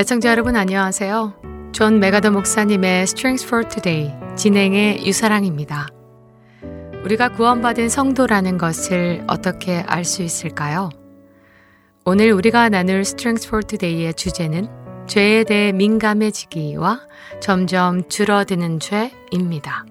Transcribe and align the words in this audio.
애청자 0.00 0.30
여러분 0.30 0.56
안녕하세요. 0.56 1.72
존 1.72 2.00
맥아더 2.00 2.30
목사님의 2.30 3.02
Strength 3.02 3.46
for 3.46 3.68
Today 3.68 4.10
진행의 4.34 5.06
유사랑입니다. 5.06 5.88
우리가 7.04 7.28
구원받은 7.28 7.90
성도라는 7.90 8.56
것을 8.56 9.22
어떻게 9.28 9.80
알 9.80 10.06
수 10.06 10.22
있을까요? 10.22 10.88
오늘 12.06 12.32
우리가 12.32 12.70
나눌 12.70 13.00
Strength 13.00 13.48
for 13.48 13.62
Today의 13.62 14.14
주제는 14.14 15.06
죄에 15.06 15.44
대해 15.44 15.72
민감해지기와 15.72 17.02
점점 17.42 18.08
줄어드는 18.08 18.80
죄입니다. 18.80 19.84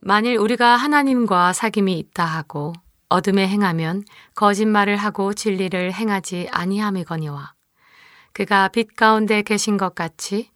만일 0.00 0.38
우리가 0.38 0.74
하나님과 0.74 1.52
사귐이 1.52 1.90
있다 1.98 2.24
하고 2.24 2.72
어둠에 3.10 3.46
행하면 3.46 4.04
거짓말을 4.34 4.96
하고 4.96 5.34
진리를 5.34 5.92
행하지 5.92 6.48
아니함이거니와 6.50 7.57
그가 8.38 8.68
빛 8.68 8.94
가운데 8.94 9.42
계신 9.42 9.76
것 9.76 9.96
같이 9.96 10.48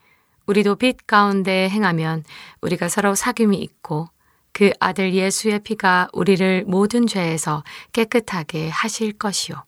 우리도 0.46 0.76
빛 0.76 1.04
가운데 1.04 1.68
행하면 1.68 2.22
우리가 2.60 2.88
서로 2.88 3.14
사귐이 3.14 3.60
있고 3.60 4.08
그 4.52 4.70
아들 4.78 5.14
예수의 5.14 5.58
피가 5.64 6.06
우리를 6.12 6.62
모든 6.68 7.08
죄에서 7.08 7.64
깨끗하게 7.92 8.68
하실 8.68 9.10
것이요. 9.10 9.64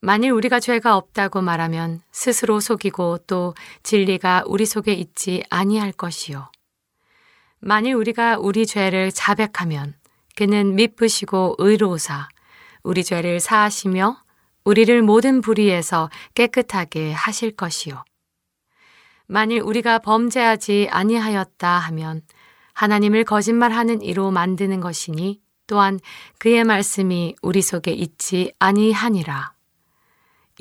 만일 0.00 0.32
우리가 0.32 0.60
죄가 0.60 0.98
없다고 0.98 1.40
말하면 1.40 2.02
스스로 2.12 2.60
속이고 2.60 3.20
또 3.26 3.54
진리가 3.82 4.44
우리 4.46 4.66
속에 4.66 4.92
있지 4.92 5.42
아니할 5.48 5.90
것이요. 5.90 6.50
만일 7.60 7.94
우리가 7.94 8.36
우리 8.36 8.66
죄를 8.66 9.10
자백하면 9.10 9.94
그는 10.36 10.74
미쁘시고 10.74 11.54
의로우사 11.56 12.28
우리 12.82 13.02
죄를 13.02 13.40
사하시며 13.40 14.23
우리를 14.64 15.02
모든 15.02 15.40
불의에서 15.40 16.10
깨끗하게 16.34 17.12
하실 17.12 17.50
것이요. 17.50 18.02
만일 19.26 19.60
우리가 19.60 19.98
범죄하지 19.98 20.88
아니하였다 20.90 21.68
하면 21.68 22.22
하나님을 22.72 23.24
거짓말하는 23.24 24.02
이로 24.02 24.30
만드는 24.30 24.80
것이니 24.80 25.40
또한 25.66 25.98
그의 26.38 26.64
말씀이 26.64 27.36
우리 27.42 27.62
속에 27.62 27.92
있지 27.92 28.52
아니하니라. 28.58 29.54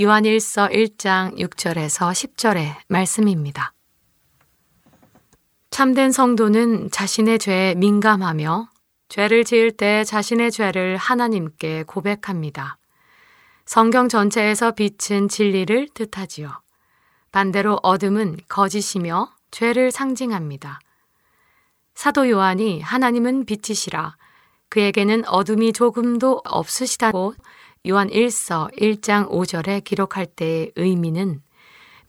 요한 0.01 0.23
1서 0.23 0.71
1장 0.71 1.37
6절에서 1.37 2.11
10절의 2.11 2.75
말씀입니다. 2.87 3.73
참된 5.69 6.11
성도는 6.11 6.91
자신의 6.91 7.39
죄에 7.39 7.75
민감하며 7.75 8.69
죄를 9.09 9.43
지을 9.43 9.71
때 9.71 10.03
자신의 10.03 10.51
죄를 10.51 10.97
하나님께 10.97 11.83
고백합니다. 11.83 12.77
성경 13.65 14.09
전체에서 14.09 14.71
빛은 14.71 15.29
진리를 15.29 15.89
뜻하지요. 15.93 16.49
반대로 17.31 17.79
어둠은 17.81 18.37
거짓이며 18.47 19.31
죄를 19.51 19.91
상징합니다. 19.91 20.79
사도 21.95 22.29
요한이 22.29 22.81
하나님은 22.81 23.45
빛이시라 23.45 24.17
그에게는 24.69 25.27
어둠이 25.27 25.73
조금도 25.73 26.41
없으시다고 26.43 27.35
요한 27.87 28.09
1서 28.09 28.73
1장 28.77 29.29
5절에 29.29 29.83
기록할 29.83 30.25
때의 30.25 30.71
의미는 30.75 31.41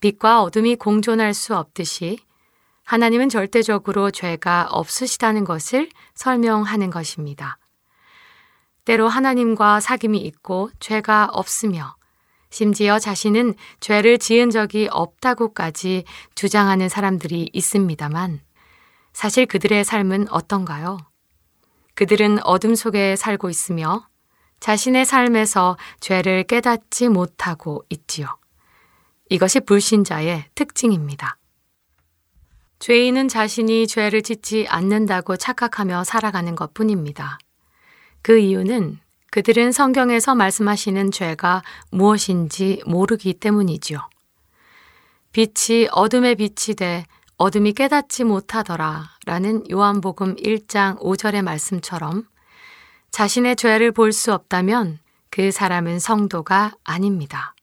빛과 0.00 0.42
어둠이 0.42 0.76
공존할 0.76 1.34
수 1.34 1.56
없듯이 1.56 2.18
하나님은 2.84 3.28
절대적으로 3.28 4.10
죄가 4.10 4.68
없으시다는 4.70 5.44
것을 5.44 5.88
설명하는 6.14 6.90
것입니다. 6.90 7.58
때로 8.84 9.08
하나님과 9.08 9.80
사귐이 9.80 10.16
있고 10.26 10.70
죄가 10.80 11.28
없으며 11.32 11.96
심지어 12.50 12.98
자신은 12.98 13.54
죄를 13.80 14.18
지은 14.18 14.50
적이 14.50 14.88
없다고까지 14.90 16.04
주장하는 16.34 16.88
사람들이 16.88 17.50
있습니다만 17.52 18.40
사실 19.12 19.46
그들의 19.46 19.84
삶은 19.84 20.28
어떤가요? 20.30 20.98
그들은 21.94 22.44
어둠 22.44 22.74
속에 22.74 23.16
살고 23.16 23.50
있으며 23.50 24.06
자신의 24.60 25.04
삶에서 25.04 25.76
죄를 26.00 26.44
깨닫지 26.44 27.08
못하고 27.08 27.84
있지요. 27.90 28.26
이것이 29.30 29.60
불신자의 29.60 30.46
특징입니다. 30.54 31.38
죄인은 32.78 33.28
자신이 33.28 33.86
죄를 33.86 34.22
짓지 34.22 34.66
않는다고 34.68 35.36
착각하며 35.36 36.04
살아가는 36.04 36.54
것 36.54 36.74
뿐입니다. 36.74 37.38
그 38.24 38.38
이유는 38.38 39.00
그들은 39.30 39.70
성경에서 39.70 40.34
말씀하시는 40.34 41.10
죄가 41.10 41.62
무엇인지 41.90 42.82
모르기 42.86 43.34
때문이지요. 43.34 44.00
빛이 45.32 45.88
어둠에 45.92 46.34
빛이 46.34 46.74
돼 46.74 47.04
어둠이 47.36 47.74
깨닫지 47.74 48.24
못하더라 48.24 49.10
라는 49.26 49.70
요한복음 49.70 50.36
1장 50.36 50.98
5절의 51.00 51.42
말씀처럼 51.42 52.26
자신의 53.10 53.56
죄를 53.56 53.92
볼 53.92 54.10
수 54.10 54.32
없다면 54.32 55.00
그 55.28 55.50
사람은 55.50 55.98
성도가 55.98 56.72
아닙니다. 56.82 57.54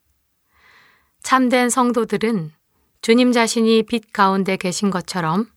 참된 1.24 1.72
성도들은 1.72 2.52
주님 3.02 3.32
자신이 3.32 3.82
빛 3.84 4.14
가운데 4.14 4.58
계신 4.58 4.92
것처럼 4.92 5.48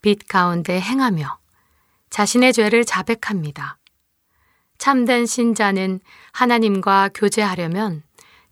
빛 0.00 0.26
가운데 0.26 0.80
행하며 0.80 1.38
자신의 2.08 2.54
죄를 2.54 2.86
자백합니다. 2.86 3.76
참된 4.78 5.26
신자는 5.26 6.00
하나님과 6.32 7.10
교제하려면 7.14 8.02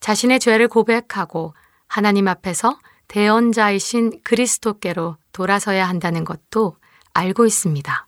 자신의 0.01 0.41
죄를 0.41 0.69
고백하고 0.69 1.55
하나님 1.87 2.29
앞에서 2.29 2.79
대언자이신 3.09 4.23
그리스도께로 4.23 5.17
돌아서야 5.33 5.89
한다는 5.89 6.25
것도 6.25 6.77
알고 7.13 7.47
있습니다. 7.47 8.07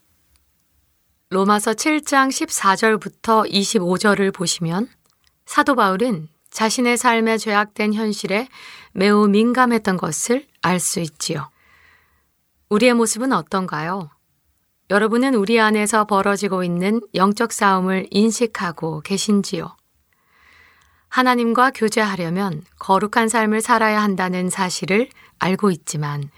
로마서 1.31 1.73
7장 1.73 2.29
14절부터 2.29 3.51
25절을 3.51 4.33
보시면 4.33 4.89
사도 5.45 5.75
바울은 5.75 6.29
자신의 6.51 6.97
삶의 6.97 7.39
죄악된 7.39 7.95
현실에 7.95 8.49
매우 8.93 9.29
민감했던 9.29 9.97
것을 9.97 10.47
알 10.63 10.81
수 10.81 11.01
있지요. 11.01 11.51
우리의 12.69 12.95
모습은 12.95 13.33
어떤가요? 13.33 14.11
여러분은 14.89 15.35
우리 15.35 15.59
안에서 15.59 16.05
벌어지고 16.05 16.63
있는 16.63 17.01
영적 17.15 17.53
싸움을 17.53 18.07
인식하고 18.11 19.01
계신지요? 19.01 19.77
하나님과 21.09 21.73
교제하려면 21.73 22.63
거룩한 22.79 23.29
삶을 23.29 23.63
살아야 23.63 24.01
한다는 24.01 24.49
사실을 24.49 25.09
알고 25.41 25.73
있지만 25.73 26.31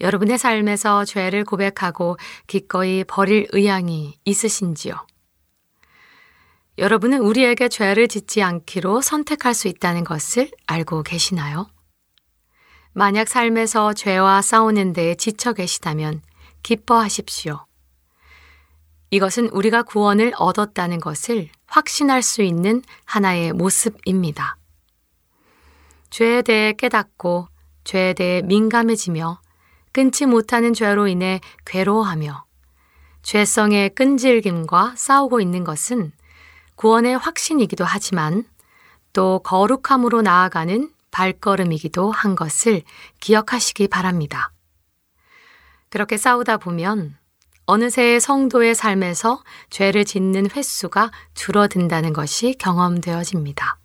여러분의 0.00 0.38
삶에서 0.38 1.04
죄를 1.04 1.44
고백하고 1.44 2.16
기꺼이 2.46 3.04
버릴 3.04 3.46
의향이 3.52 4.18
있으신지요? 4.24 4.94
여러분은 6.78 7.18
우리에게 7.20 7.68
죄를 7.68 8.08
짓지 8.08 8.42
않기로 8.42 9.02
선택할 9.02 9.52
수 9.52 9.68
있다는 9.68 10.04
것을 10.04 10.50
알고 10.66 11.02
계시나요? 11.02 11.68
만약 12.94 13.28
삶에서 13.28 13.92
죄와 13.92 14.40
싸우는 14.40 14.94
데에 14.94 15.14
지쳐 15.14 15.52
계시다면 15.52 16.22
기뻐하십시오. 16.62 17.66
이것은 19.12 19.50
우리가 19.50 19.82
구원을 19.82 20.32
얻었다는 20.36 20.98
것을 20.98 21.50
확신할 21.66 22.22
수 22.22 22.40
있는 22.42 22.82
하나의 23.04 23.52
모습입니다. 23.52 24.56
죄에 26.08 26.40
대해 26.40 26.72
깨닫고 26.72 27.46
죄에 27.84 28.14
대해 28.14 28.40
민감해지며 28.40 29.38
끊지 29.92 30.24
못하는 30.24 30.72
죄로 30.72 31.08
인해 31.08 31.40
괴로워하며 31.66 32.46
죄성의 33.20 33.90
끈질김과 33.90 34.94
싸우고 34.96 35.42
있는 35.42 35.62
것은 35.62 36.12
구원의 36.76 37.18
확신이기도 37.18 37.84
하지만 37.84 38.46
또 39.12 39.40
거룩함으로 39.40 40.22
나아가는 40.22 40.90
발걸음이기도 41.10 42.10
한 42.10 42.34
것을 42.34 42.80
기억하시기 43.20 43.88
바랍니다. 43.88 44.52
그렇게 45.90 46.16
싸우다 46.16 46.56
보면 46.56 47.18
어느새 47.72 48.20
성도의 48.20 48.74
삶에서 48.74 49.42
죄를 49.70 50.04
짓는 50.04 50.50
횟수가 50.50 51.10
줄어든다는 51.32 52.12
것이 52.12 52.54
경험되어집니다. 52.58 53.78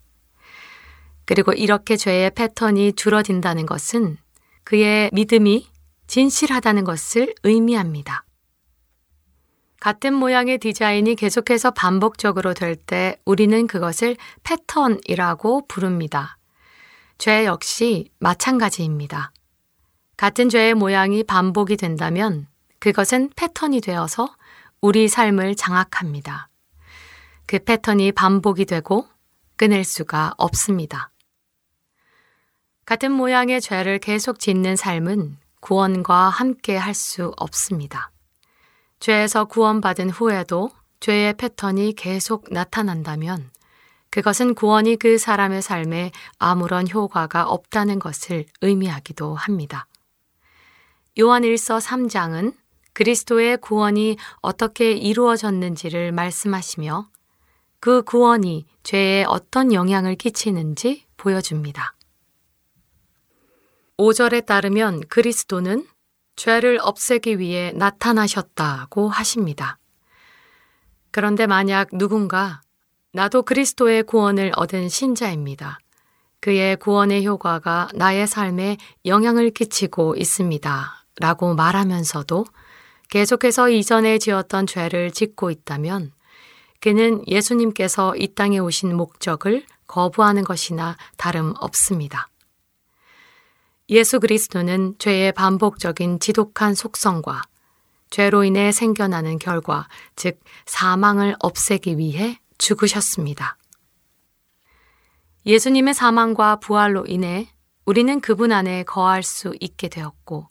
그리고 1.24 1.54
이렇게 1.54 1.96
죄의 1.96 2.32
패턴이 2.34 2.92
줄어든다는 2.92 3.64
것은 3.64 4.18
그의 4.64 5.08
믿음이 5.14 5.70
진실하다는 6.06 6.84
것을 6.84 7.34
의미합니다. 7.44 8.26
같은 9.80 10.12
모양의 10.12 10.58
디자인이 10.58 11.14
계속해서 11.14 11.70
반복적으로 11.70 12.52
될 12.52 12.76
때 12.76 13.16
우리는 13.24 13.66
그것을 13.66 14.18
패턴이라고 14.42 15.66
부릅니다. 15.66 16.36
죄 17.16 17.46
역시 17.46 18.10
마찬가지입니다. 18.18 19.32
같은 20.18 20.50
죄의 20.50 20.74
모양이 20.74 21.24
반복이 21.24 21.78
된다면 21.78 22.48
그것은 22.78 23.30
패턴이 23.34 23.80
되어서 23.80 24.34
우리 24.80 25.08
삶을 25.08 25.56
장악합니다. 25.56 26.48
그 27.46 27.58
패턴이 27.58 28.12
반복이 28.12 28.66
되고 28.66 29.06
끊을 29.56 29.82
수가 29.84 30.34
없습니다. 30.38 31.10
같은 32.84 33.12
모양의 33.12 33.60
죄를 33.60 33.98
계속 33.98 34.38
짓는 34.38 34.76
삶은 34.76 35.38
구원과 35.60 36.28
함께 36.28 36.76
할 36.76 36.94
수 36.94 37.32
없습니다. 37.36 38.10
죄에서 39.00 39.44
구원받은 39.46 40.10
후에도 40.10 40.70
죄의 41.00 41.34
패턴이 41.34 41.94
계속 41.94 42.46
나타난다면 42.50 43.50
그것은 44.10 44.54
구원이 44.54 44.96
그 44.96 45.18
사람의 45.18 45.62
삶에 45.62 46.12
아무런 46.38 46.88
효과가 46.88 47.44
없다는 47.44 47.98
것을 47.98 48.46
의미하기도 48.62 49.34
합니다. 49.34 49.86
요한 51.20 51.42
1서 51.42 51.80
3장은 51.80 52.54
그리스도의 52.98 53.58
구원이 53.58 54.16
어떻게 54.40 54.90
이루어졌는지를 54.90 56.10
말씀하시며 56.10 57.08
그 57.78 58.02
구원이 58.02 58.66
죄에 58.82 59.22
어떤 59.22 59.72
영향을 59.72 60.16
끼치는지 60.16 61.04
보여줍니다. 61.16 61.94
5절에 63.98 64.44
따르면 64.46 65.02
그리스도는 65.08 65.86
죄를 66.34 66.80
없애기 66.82 67.38
위해 67.38 67.70
나타나셨다고 67.76 69.08
하십니다. 69.08 69.78
그런데 71.12 71.46
만약 71.46 71.90
누군가 71.92 72.62
나도 73.12 73.42
그리스도의 73.42 74.02
구원을 74.02 74.50
얻은 74.56 74.88
신자입니다. 74.88 75.78
그의 76.40 76.74
구원의 76.74 77.24
효과가 77.24 77.90
나의 77.94 78.26
삶에 78.26 78.76
영향을 79.04 79.50
끼치고 79.50 80.16
있습니다. 80.16 81.04
라고 81.20 81.54
말하면서도 81.54 82.44
계속해서 83.08 83.70
이전에 83.70 84.18
지었던 84.18 84.66
죄를 84.66 85.10
짓고 85.10 85.50
있다면 85.50 86.12
그는 86.80 87.26
예수님께서 87.26 88.14
이 88.16 88.34
땅에 88.34 88.58
오신 88.58 88.96
목적을 88.96 89.64
거부하는 89.86 90.44
것이나 90.44 90.96
다름 91.16 91.54
없습니다. 91.58 92.28
예수 93.88 94.20
그리스도는 94.20 94.96
죄의 94.98 95.32
반복적인 95.32 96.20
지독한 96.20 96.74
속성과 96.74 97.42
죄로 98.10 98.44
인해 98.44 98.72
생겨나는 98.72 99.38
결과, 99.38 99.88
즉, 100.16 100.40
사망을 100.66 101.36
없애기 101.40 101.98
위해 101.98 102.38
죽으셨습니다. 102.58 103.56
예수님의 105.46 105.94
사망과 105.94 106.56
부활로 106.56 107.04
인해 107.06 107.48
우리는 107.84 108.20
그분 108.20 108.52
안에 108.52 108.84
거할 108.84 109.22
수 109.22 109.54
있게 109.60 109.88
되었고, 109.88 110.48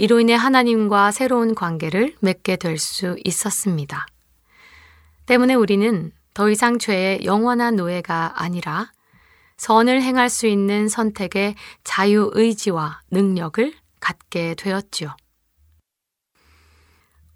이로 0.00 0.20
인해 0.20 0.34
하나님과 0.34 1.10
새로운 1.10 1.56
관계를 1.56 2.14
맺게 2.20 2.54
될 2.54 2.78
수 2.78 3.16
있었습니다. 3.24 4.06
때문에 5.26 5.54
우리는 5.54 6.12
더 6.34 6.48
이상 6.50 6.78
죄의 6.78 7.24
영원한 7.24 7.74
노예가 7.74 8.40
아니라 8.40 8.92
선을 9.56 10.00
행할 10.00 10.30
수 10.30 10.46
있는 10.46 10.88
선택의 10.88 11.56
자유의지와 11.82 13.00
능력을 13.10 13.74
갖게 13.98 14.54
되었지요. 14.54 15.16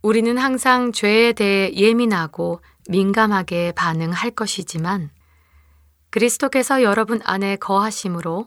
우리는 0.03 0.39
항상 0.39 0.93
죄에 0.93 1.33
대해 1.33 1.73
예민하고 1.75 2.61
민감하게 2.89 3.73
반응할 3.73 4.31
것이지만 4.31 5.11
그리스도께서 6.11 6.85
여러분 6.85 7.21
안에 7.25 7.57
거하심으로 7.57 8.47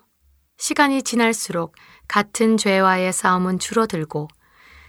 시간이 0.57 1.03
지날수록 1.03 1.75
같은 2.07 2.57
죄와의 2.57 3.13
싸움은 3.13 3.60
줄어들고 3.60 4.28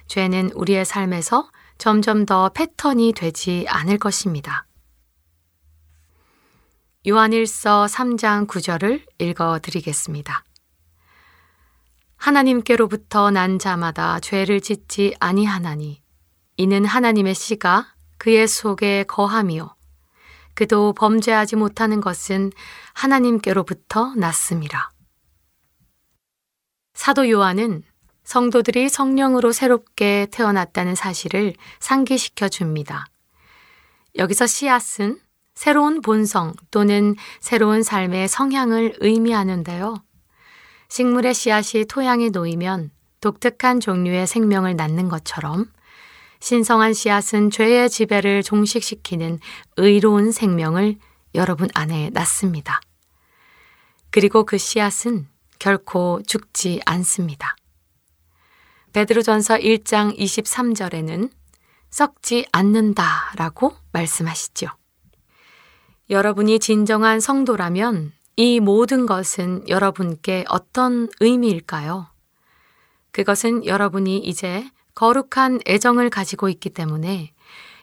죄는 0.07 0.51
우리의 0.55 0.85
삶에서 0.85 1.51
점점 1.79 2.27
더 2.27 2.49
패턴이 2.51 3.13
되지 3.15 3.67
않을 3.69 3.99
것입니다. 3.99 4.67
요한일서 7.07 7.87
3장 7.87 8.47
9절을 8.47 9.05
읽어 9.19 9.61
드리겠습니다. 9.61 10.45
하나님께로부터 12.17 13.31
난 13.31 13.59
자마다 13.59 14.19
죄를 14.21 14.61
짓지 14.61 15.15
아니하나니 15.21 16.03
이는 16.57 16.85
하나님의 16.85 17.35
씨가 17.35 17.95
그의 18.19 18.49
속에 18.49 19.05
거함이요 19.05 19.77
그도 20.55 20.95
범죄하지 20.95 21.55
못하는 21.57 22.01
것은 22.01 22.51
하나님께로부터 22.95 24.15
났음이라. 24.17 24.96
사도 26.97 27.29
요한은 27.31 27.83
성도들이 28.25 28.89
성령으로 28.89 29.53
새롭게 29.53 30.27
태어났다는 30.33 30.95
사실을 30.95 31.53
상기시켜 31.79 32.49
줍니다. 32.49 33.07
여기서 34.17 34.47
씨앗은 34.47 35.21
새로운 35.55 36.01
본성 36.01 36.55
또는 36.71 37.15
새로운 37.41 37.83
삶의 37.83 38.29
성향을 38.29 38.97
의미하는데요. 39.01 40.03
식물의 40.89 41.35
씨앗이 41.35 41.85
토양에 41.85 42.31
놓이면 42.31 42.91
독특한 43.21 43.79
종류의 43.79 44.27
생명을 44.27 44.75
낳는 44.75 45.09
것처럼 45.09 45.67
신성한 46.41 46.95
씨앗은 46.95 47.51
죄의 47.51 47.91
지배를 47.91 48.43
종식시키는 48.43 49.39
의로운 49.77 50.33
생명을 50.33 50.97
여러분 51.35 51.69
안에 51.75 52.11
낳습니다. 52.15 52.81
그리고 54.11 54.45
그 54.47 54.57
씨앗은 54.57 55.29
결코 55.59 56.21
죽지 56.27 56.81
않습니다. 56.85 57.57
베드로전서 58.93 59.57
1장 59.57 60.17
23절에는 60.19 61.31
썩지 61.91 62.47
않는다라고 62.53 63.75
말씀하시죠. 63.93 64.69
여러분이 66.09 66.61
진정한 66.61 67.21
성도라면 67.21 68.13
이 68.37 68.61
모든 68.61 69.07
것은 69.07 69.69
여러분께 69.69 70.45
어떤 70.49 71.09
의미일까요? 71.21 72.07
그것은 73.11 73.65
여러분이 73.65 74.19
이제 74.19 74.69
거룩한 74.95 75.61
애정을 75.67 76.11
가지고 76.11 76.49
있기 76.49 76.71
때문에 76.71 77.33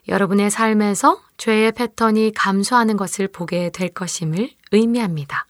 여러분의 0.07 0.51
삶에서 0.51 1.21
죄의 1.37 1.71
패턴이 1.71 2.33
감소하는 2.35 2.97
것을 2.97 3.27
보게 3.27 3.69
될 3.69 3.89
것임을 3.89 4.51
의미합니다. 4.71 5.47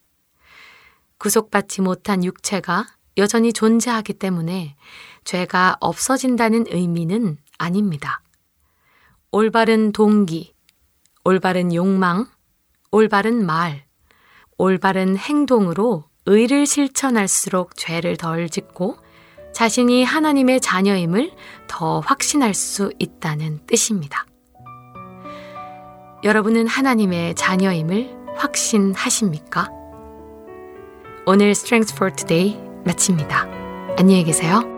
구속받지 1.24 1.80
못한 1.80 2.26
육체가 2.26 2.86
여전히 3.16 3.54
존재하기 3.54 4.16
때문에 4.16 4.76
죄가 5.24 5.78
없어진다는 5.80 6.66
의미는 6.68 7.38
아닙니다. 7.58 8.22
올바른 9.32 9.94
동기, 9.94 10.54
올바른 11.24 11.74
욕망, 11.74 12.28
올바른 12.92 13.46
말, 13.46 13.86
올바른 14.58 15.16
행동으로 15.16 16.04
의를 16.26 16.66
실천할수록 16.66 17.78
죄를 17.78 18.18
덜 18.18 18.50
짓고 18.50 18.98
자신이 19.54 20.04
하나님의 20.04 20.60
자녀임을 20.60 21.32
더 21.70 22.02
확신할 22.02 22.54
수 22.54 22.92
있다는 23.00 23.66
뜻입니다. 23.66 24.26
여러분은 26.26 26.68
하나님의 26.68 27.36
자녀임을 27.36 28.36
확신하십니까? 28.36 29.83
오늘 31.26 31.52
Strength 31.52 31.96
for 31.96 32.14
Today 32.14 32.58
마칩니다. 32.84 33.48
안녕히 33.98 34.26
계세요. 34.26 34.73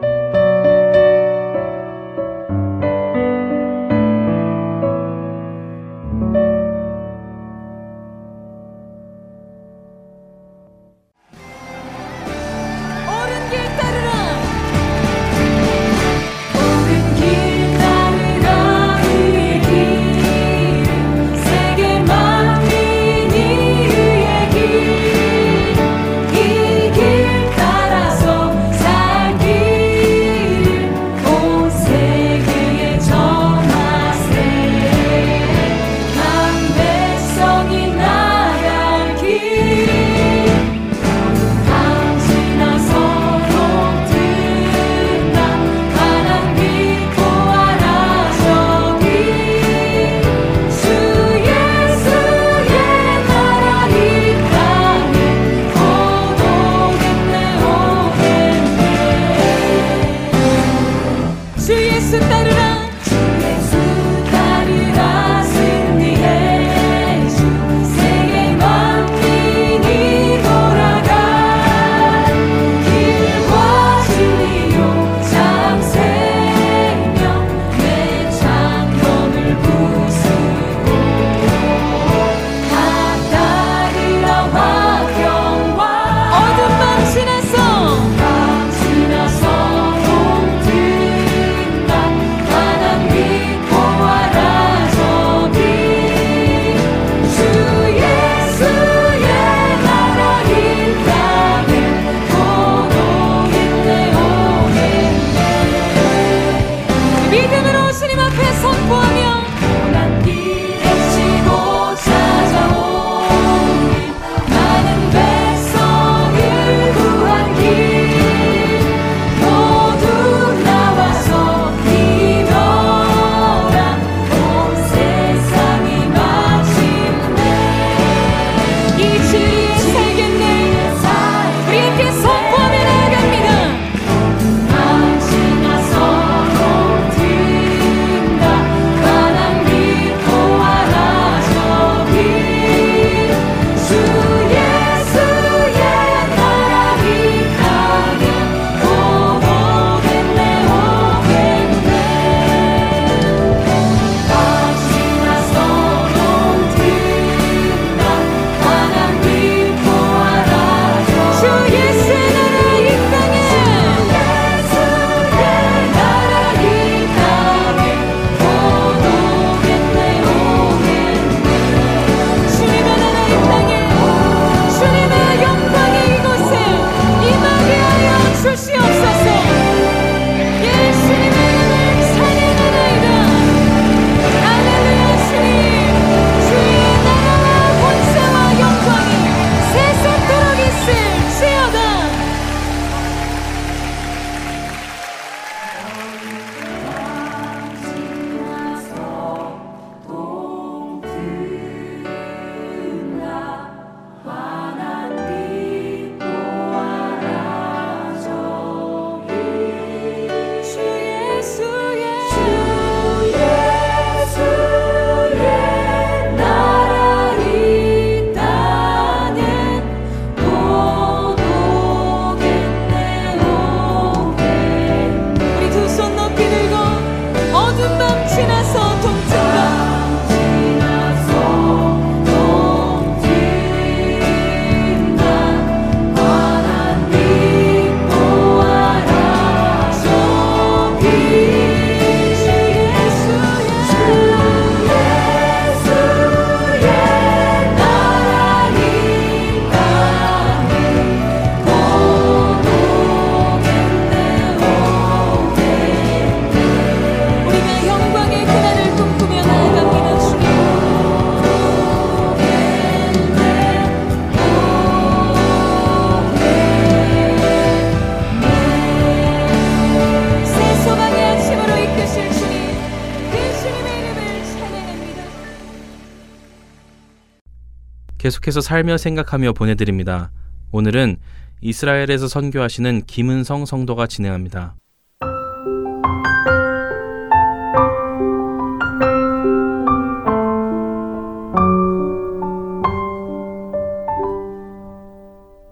계속해서 278.25 278.59
살며 278.59 278.97
생각하며 278.97 279.53
보내드립니다. 279.53 280.31
오늘은 280.71 281.17
이스라엘에서 281.61 282.27
선교하시는 282.27 283.03
김은성 283.05 283.67
성도가 283.67 284.07
진행합니다. 284.07 284.75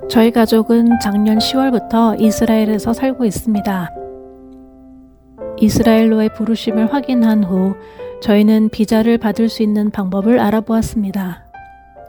저희 0.08 0.30
가족은 0.30 1.00
작년 1.02 1.40
10월부터 1.40 2.22
이스라엘에서 2.22 2.94
살고 2.94 3.26
있습니다. 3.26 3.90
이스라엘로의 5.58 6.36
부르심을 6.36 6.94
확인한 6.94 7.44
후 7.44 7.74
저희는 8.22 8.70
비자를 8.70 9.18
받을 9.18 9.50
수 9.50 9.64
있는 9.64 9.90
방법을 9.90 10.40
알아보았습니다. 10.40 11.53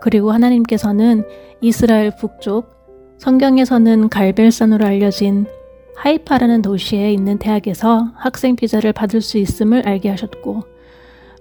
그리고 0.04 0.32
하나님께서는 0.32 1.24
이스라엘 1.62 2.14
북쪽 2.14 2.68
성경에서는 3.16 4.10
갈벨산으로 4.10 4.84
알려진 4.84 5.46
하이파라는 5.96 6.60
도시에 6.60 7.10
있는 7.10 7.38
대학에서 7.38 8.12
학생 8.14 8.54
비자를 8.54 8.92
받을 8.92 9.22
수 9.22 9.38
있음을 9.38 9.88
알게 9.88 10.10
하셨고 10.10 10.64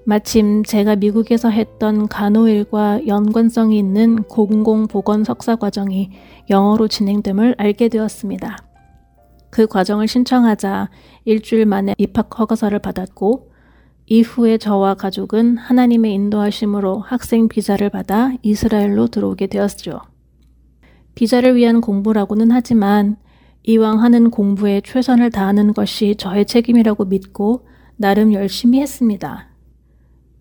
마침 0.06 0.64
제가 0.64 0.96
미국에서 0.96 1.50
했던 1.50 2.08
간호일과 2.08 3.06
연관성이 3.06 3.78
있는 3.78 4.24
공공보건 4.24 5.26
석사 5.26 5.58
과정이 5.58 6.12
영어로 6.50 6.88
진행됨을 6.88 7.56
알게 7.58 7.90
되었습니다. 7.90 8.56
그 9.50 9.68
과정을 9.68 10.08
신청하자 10.08 10.90
일주일 11.26 11.66
만에 11.66 11.96
입학 11.98 12.40
허가서를 12.40 12.80
받았고 12.80 13.52
이후에 14.06 14.58
저와 14.58 14.96
가족은 14.96 15.58
하나님의 15.58 16.14
인도하심으로 16.14 17.00
학생 17.00 17.48
비자를 17.48 17.90
받아 17.90 18.34
이스라엘로 18.42 19.08
들어오게 19.08 19.48
되었죠. 19.48 20.02
비자를 21.16 21.56
위한 21.56 21.80
공부라고는 21.80 22.52
하지만 22.52 23.18
이왕 23.64 24.02
하는 24.02 24.30
공부에 24.30 24.82
최선을 24.82 25.30
다하는 25.32 25.74
것이 25.74 26.16
저의 26.18 26.46
책임이라고 26.46 27.06
믿고 27.06 27.66
나름 27.96 28.34
열심히 28.34 28.82
했습니다. 28.82 29.48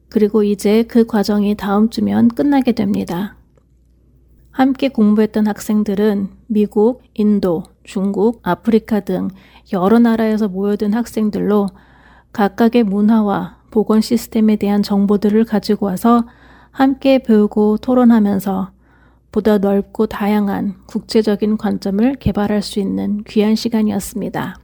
그리고 0.09 0.43
이제 0.43 0.83
그 0.83 1.07
과정이 1.07 1.55
다음 1.55 1.89
주면 1.89 2.29
끝나게 2.29 2.73
됩니다. 2.73 3.37
함께 4.51 4.89
공부했던 4.89 5.47
학생들은 5.47 6.29
미국, 6.49 7.03
인도, 7.15 7.63
중국, 7.85 8.41
아프리카 8.43 9.01
등 9.01 9.29
여러 9.73 9.99
나라에서 9.99 10.49
모여든 10.49 10.93
학생들로 10.93 11.69
각각의 12.33 12.85
문화와 12.85 13.59
보건 13.71 14.01
시스템에 14.01 14.57
대한 14.57 14.83
정보들을 14.83 15.45
가지고 15.45 15.87
와서 15.87 16.27
함께 16.71 17.19
배우고 17.19 17.79
토론하면서 17.79 18.71
보다 19.31 19.59
넓고 19.59 20.07
다양한 20.07 20.75
국제적인 20.87 21.57
관점을 21.57 22.15
개발할 22.17 22.63
수 22.63 22.81
있는 22.81 23.23
귀한 23.25 23.55
시간이었습니다. 23.55 24.57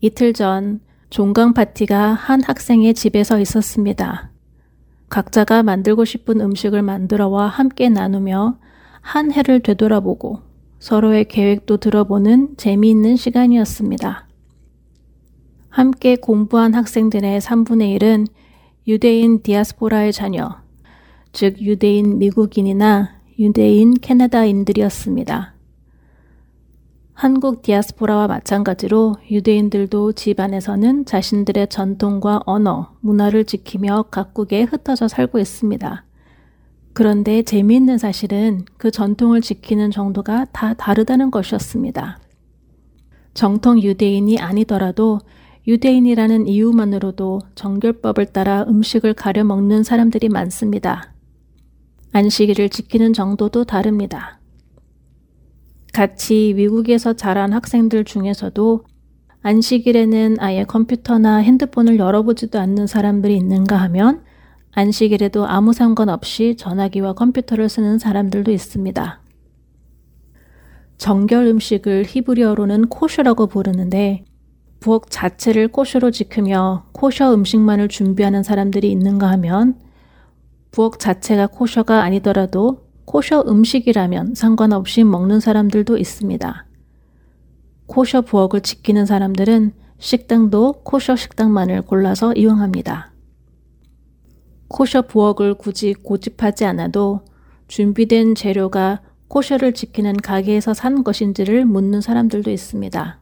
이틀 0.00 0.32
전 0.32 0.80
종강 1.10 1.54
파티가 1.54 2.12
한 2.12 2.42
학생의 2.42 2.94
집에서 2.94 3.40
있었습니다. 3.40 4.30
각자가 5.08 5.62
만들고 5.62 6.04
싶은 6.04 6.40
음식을 6.40 6.82
만들어와 6.82 7.46
함께 7.46 7.88
나누며 7.88 8.58
한 9.00 9.32
해를 9.32 9.60
되돌아보고 9.60 10.42
서로의 10.78 11.24
계획도 11.26 11.78
들어보는 11.78 12.56
재미있는 12.56 13.16
시간이었습니다. 13.16 14.27
함께 15.68 16.16
공부한 16.16 16.74
학생들의 16.74 17.40
3분의 17.40 17.98
1은 17.98 18.26
유대인 18.86 19.42
디아스포라의 19.42 20.12
자녀, 20.12 20.56
즉 21.32 21.60
유대인 21.60 22.18
미국인이나 22.18 23.20
유대인 23.38 23.94
캐나다인들이었습니다. 23.94 25.54
한국 27.12 27.62
디아스포라와 27.62 28.28
마찬가지로 28.28 29.16
유대인들도 29.30 30.12
집안에서는 30.12 31.04
자신들의 31.04 31.68
전통과 31.68 32.40
언어, 32.46 32.94
문화를 33.00 33.44
지키며 33.44 34.04
각국에 34.10 34.62
흩어져 34.62 35.08
살고 35.08 35.38
있습니다. 35.38 36.04
그런데 36.92 37.42
재미있는 37.42 37.98
사실은 37.98 38.64
그 38.76 38.90
전통을 38.90 39.40
지키는 39.40 39.90
정도가 39.90 40.46
다 40.52 40.74
다르다는 40.74 41.30
것이었습니다. 41.30 42.18
정통 43.34 43.82
유대인이 43.82 44.38
아니더라도 44.38 45.20
유대인이라는 45.68 46.46
이유만으로도 46.46 47.42
정결법을 47.54 48.24
따라 48.32 48.64
음식을 48.66 49.12
가려 49.12 49.44
먹는 49.44 49.82
사람들이 49.82 50.30
많습니다. 50.30 51.12
안식일을 52.12 52.70
지키는 52.70 53.12
정도도 53.12 53.64
다릅니다. 53.64 54.40
같이 55.92 56.54
미국에서 56.56 57.12
자란 57.12 57.52
학생들 57.52 58.04
중에서도 58.04 58.84
안식일에는 59.42 60.36
아예 60.40 60.64
컴퓨터나 60.64 61.36
핸드폰을 61.36 61.98
열어보지도 61.98 62.58
않는 62.58 62.86
사람들이 62.86 63.36
있는가 63.36 63.76
하면 63.76 64.22
안식일에도 64.72 65.46
아무 65.46 65.74
상관없이 65.74 66.56
전화기와 66.56 67.12
컴퓨터를 67.12 67.68
쓰는 67.68 67.98
사람들도 67.98 68.50
있습니다. 68.50 69.20
정결 70.96 71.46
음식을 71.46 72.04
히브리어로는 72.06 72.86
코슈라고 72.86 73.48
부르는데 73.48 74.24
부엌 74.80 75.10
자체를 75.10 75.68
코슈로 75.68 76.10
지키며 76.10 76.86
코셔 76.92 77.34
음식만을 77.34 77.88
준비하는 77.88 78.42
사람들이 78.42 78.90
있는가 78.90 79.28
하면 79.32 79.76
부엌 80.70 80.98
자체가 80.98 81.48
코셔가 81.48 82.02
아니더라도 82.02 82.86
코셔 83.04 83.44
음식이라면 83.48 84.34
상관없이 84.34 85.02
먹는 85.02 85.40
사람들도 85.40 85.96
있습니다. 85.96 86.66
코셔 87.86 88.20
부엌을 88.20 88.60
지키는 88.60 89.06
사람들은 89.06 89.72
식당도 89.98 90.82
코셔 90.84 91.16
식당만을 91.16 91.82
골라서 91.82 92.32
이용합니다. 92.34 93.10
코셔 94.68 95.02
부엌을 95.02 95.54
굳이 95.54 95.94
고집하지 95.94 96.66
않아도 96.66 97.22
준비된 97.66 98.34
재료가 98.34 99.00
코셔를 99.28 99.72
지키는 99.72 100.18
가게에서 100.18 100.74
산 100.74 101.02
것인지를 101.02 101.64
묻는 101.64 102.00
사람들도 102.00 102.50
있습니다. 102.50 103.18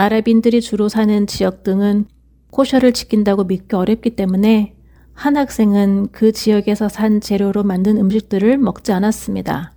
아랍인들이 0.00 0.62
주로 0.62 0.88
사는 0.88 1.26
지역 1.26 1.62
등은 1.62 2.06
코셔를 2.50 2.92
지킨다고 2.92 3.44
믿기 3.44 3.76
어렵기 3.76 4.16
때문에 4.16 4.74
한 5.12 5.36
학생은 5.36 6.08
그 6.10 6.32
지역에서 6.32 6.88
산 6.88 7.20
재료로 7.20 7.64
만든 7.64 7.98
음식들을 7.98 8.56
먹지 8.56 8.92
않았습니다. 8.92 9.74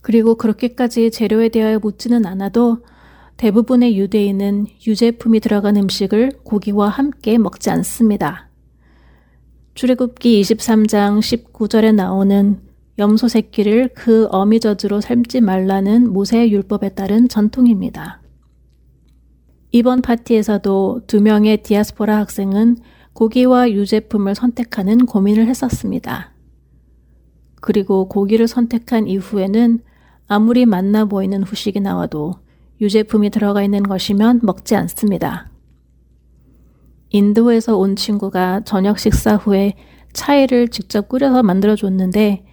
그리고 0.00 0.36
그렇게까지 0.36 1.10
재료에 1.10 1.50
대하여 1.50 1.78
묻지는 1.78 2.24
않아도 2.24 2.78
대부분의 3.36 3.98
유대인은 3.98 4.66
유제품이 4.86 5.40
들어간 5.40 5.76
음식을 5.76 6.32
고기와 6.44 6.88
함께 6.88 7.36
먹지 7.36 7.68
않습니다. 7.68 8.48
출애굽기 9.74 10.40
23장 10.40 11.18
19절에 11.20 11.94
나오는 11.94 12.60
염소 12.98 13.28
새끼를 13.28 13.90
그 13.94 14.26
어미젖으로 14.30 15.02
삶지 15.02 15.42
말라는 15.42 16.10
모세의 16.10 16.50
율법에 16.50 16.90
따른 16.90 17.28
전통입니다. 17.28 18.23
이번 19.74 20.02
파티에서도 20.02 21.00
두 21.08 21.20
명의 21.20 21.60
디아스포라 21.60 22.16
학생은 22.18 22.76
고기와 23.12 23.72
유제품을 23.72 24.36
선택하는 24.36 25.04
고민을 25.04 25.48
했었습니다. 25.48 26.32
그리고 27.56 28.08
고기를 28.08 28.46
선택한 28.46 29.08
이후에는 29.08 29.80
아무리 30.28 30.64
맛나 30.64 31.06
보이는 31.06 31.42
후식이 31.42 31.80
나와도 31.80 32.34
유제품이 32.80 33.30
들어가 33.30 33.64
있는 33.64 33.82
것이면 33.82 34.42
먹지 34.44 34.76
않습니다. 34.76 35.50
인도에서 37.10 37.76
온 37.76 37.96
친구가 37.96 38.60
저녁 38.60 39.00
식사 39.00 39.34
후에 39.34 39.74
차이를 40.12 40.68
직접 40.68 41.08
끓여서 41.08 41.42
만들어줬는데 41.42 42.46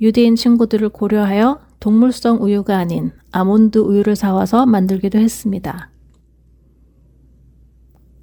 유대인 0.00 0.34
친구들을 0.34 0.88
고려하여 0.88 1.60
동물성 1.78 2.42
우유가 2.42 2.78
아닌 2.78 3.12
아몬드 3.30 3.78
우유를 3.78 4.16
사와서 4.16 4.66
만들기도 4.66 5.20
했습니다. 5.20 5.93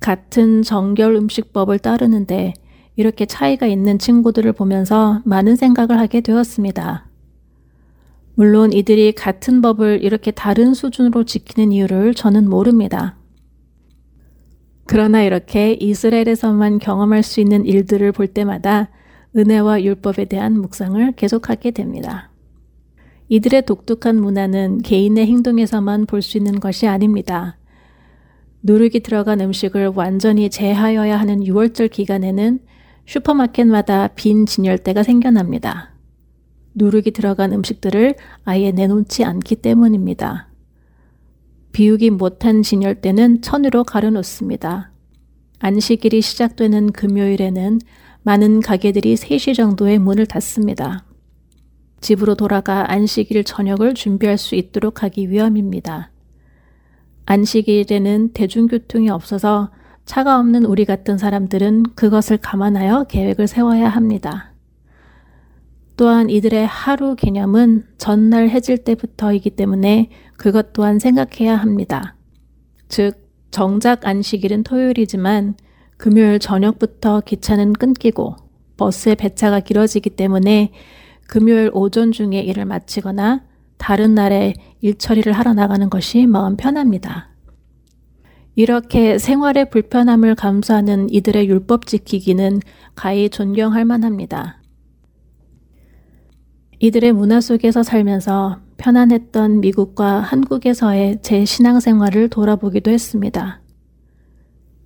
같은 0.01 0.63
정결 0.63 1.15
음식법을 1.15 1.79
따르는데 1.79 2.53
이렇게 2.97 3.25
차이가 3.25 3.67
있는 3.67 3.97
친구들을 3.97 4.51
보면서 4.51 5.21
많은 5.23 5.55
생각을 5.55 5.97
하게 5.97 6.19
되었습니다. 6.19 7.07
물론 8.33 8.73
이들이 8.73 9.13
같은 9.13 9.61
법을 9.61 10.03
이렇게 10.03 10.31
다른 10.31 10.73
수준으로 10.73 11.23
지키는 11.23 11.71
이유를 11.71 12.15
저는 12.15 12.49
모릅니다. 12.49 13.17
그러나 14.87 15.23
이렇게 15.23 15.73
이스라엘에서만 15.79 16.79
경험할 16.79 17.23
수 17.23 17.39
있는 17.39 17.65
일들을 17.65 18.11
볼 18.11 18.27
때마다 18.27 18.89
은혜와 19.37 19.83
율법에 19.83 20.25
대한 20.25 20.59
묵상을 20.59 21.13
계속하게 21.13 21.71
됩니다. 21.71 22.31
이들의 23.29 23.65
독특한 23.65 24.19
문화는 24.19 24.81
개인의 24.81 25.27
행동에서만 25.27 26.07
볼 26.07 26.21
수 26.21 26.37
있는 26.37 26.59
것이 26.59 26.87
아닙니다. 26.87 27.57
누룩이 28.63 28.99
들어간 29.01 29.41
음식을 29.41 29.93
완전히 29.95 30.49
제하여야 30.49 31.19
하는 31.19 31.39
6월절 31.39 31.89
기간에는 31.89 32.59
슈퍼마켓마다 33.07 34.09
빈 34.09 34.45
진열대가 34.45 35.01
생겨납니다. 35.03 35.95
누룩이 36.75 37.11
들어간 37.11 37.53
음식들을 37.53 38.15
아예 38.45 38.71
내놓지 38.71 39.23
않기 39.23 39.57
때문입니다. 39.57 40.49
비우기 41.71 42.11
못한 42.11 42.61
진열대는 42.61 43.41
천으로 43.41 43.83
가려놓습니다. 43.83 44.91
안식일이 45.59 46.21
시작되는 46.21 46.91
금요일에는 46.91 47.79
많은 48.23 48.59
가게들이 48.59 49.15
3시 49.15 49.55
정도에 49.55 49.97
문을 49.97 50.27
닫습니다. 50.27 51.05
집으로 52.01 52.35
돌아가 52.35 52.91
안식일 52.91 53.43
저녁을 53.43 53.93
준비할 53.93 54.37
수 54.37 54.55
있도록 54.55 55.03
하기 55.03 55.29
위함입니다. 55.29 56.11
안식일에는 57.25 58.33
대중교통이 58.33 59.09
없어서 59.09 59.71
차가 60.05 60.39
없는 60.39 60.65
우리 60.65 60.85
같은 60.85 61.17
사람들은 61.17 61.83
그것을 61.95 62.37
감안하여 62.37 63.05
계획을 63.05 63.47
세워야 63.47 63.87
합니다. 63.89 64.51
또한 65.95 66.29
이들의 66.29 66.65
하루 66.65 67.15
개념은 67.15 67.85
전날 67.97 68.49
해질 68.49 68.79
때부터이기 68.79 69.51
때문에 69.51 70.09
그것 70.35 70.73
또한 70.73 70.97
생각해야 70.97 71.55
합니다. 71.55 72.15
즉, 72.89 73.29
정작 73.51 74.07
안식일은 74.07 74.63
토요일이지만 74.63 75.55
금요일 75.97 76.39
저녁부터 76.39 77.21
기차는 77.21 77.73
끊기고 77.73 78.35
버스의 78.77 79.15
배차가 79.15 79.59
길어지기 79.59 80.09
때문에 80.11 80.71
금요일 81.27 81.69
오전 81.73 82.11
중에 82.11 82.39
일을 82.39 82.65
마치거나 82.65 83.43
다른 83.81 84.13
날에 84.13 84.53
일 84.79 84.95
처리를 84.95 85.33
하러 85.33 85.55
나가는 85.55 85.89
것이 85.89 86.27
마음 86.27 86.55
편합니다. 86.55 87.31
이렇게 88.53 89.17
생활의 89.17 89.71
불편함을 89.71 90.35
감수하는 90.35 91.09
이들의 91.09 91.49
율법 91.49 91.87
지키기는 91.87 92.59
가히 92.93 93.27
존경할 93.27 93.85
만합니다. 93.85 94.61
이들의 96.77 97.11
문화 97.13 97.41
속에서 97.41 97.81
살면서 97.81 98.59
편안했던 98.77 99.61
미국과 99.61 100.19
한국에서의 100.19 101.17
제 101.23 101.43
신앙생활을 101.43 102.29
돌아보기도 102.29 102.91
했습니다. 102.91 103.61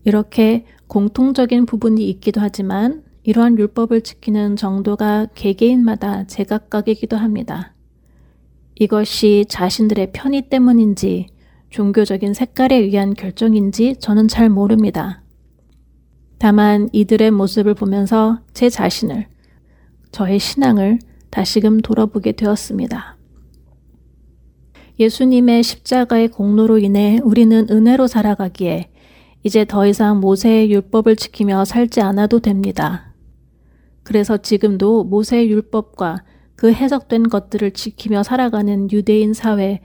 이렇게 0.05 0.65
공통적인 0.87 1.65
부분이 1.65 2.09
있기도 2.11 2.39
하지만 2.39 3.03
이러한 3.23 3.57
율법을 3.57 4.01
지키는 4.01 4.55
정도가 4.55 5.27
개개인마다 5.35 6.27
제각각이기도 6.27 7.17
합니다. 7.17 7.74
이것이 8.75 9.45
자신들의 9.47 10.11
편의 10.11 10.49
때문인지 10.49 11.27
종교적인 11.69 12.33
색깔에 12.33 12.75
의한 12.75 13.13
결정인지 13.13 13.95
저는 13.99 14.27
잘 14.27 14.49
모릅니다. 14.49 15.23
다만 16.37 16.89
이들의 16.91 17.31
모습을 17.31 17.73
보면서 17.73 18.41
제 18.53 18.69
자신을, 18.69 19.27
저의 20.11 20.39
신앙을 20.39 20.99
다시금 21.29 21.79
돌아보게 21.79 22.33
되었습니다. 22.33 23.17
예수님의 24.99 25.63
십자가의 25.63 26.29
공로로 26.29 26.77
인해 26.77 27.19
우리는 27.23 27.67
은혜로 27.69 28.07
살아가기에 28.07 28.89
이제 29.43 29.65
더 29.65 29.85
이상 29.85 30.19
모세의 30.19 30.71
율법을 30.71 31.17
지키며 31.17 31.65
살지 31.65 32.01
않아도 32.01 32.39
됩니다. 32.39 33.13
그래서 34.03 34.37
지금도 34.37 35.03
모세의 35.03 35.49
율법과 35.49 36.23
그 36.55 36.71
해석된 36.71 37.29
것들을 37.29 37.71
지키며 37.71 38.23
살아가는 38.23 38.91
유대인 38.91 39.33
사회 39.33 39.81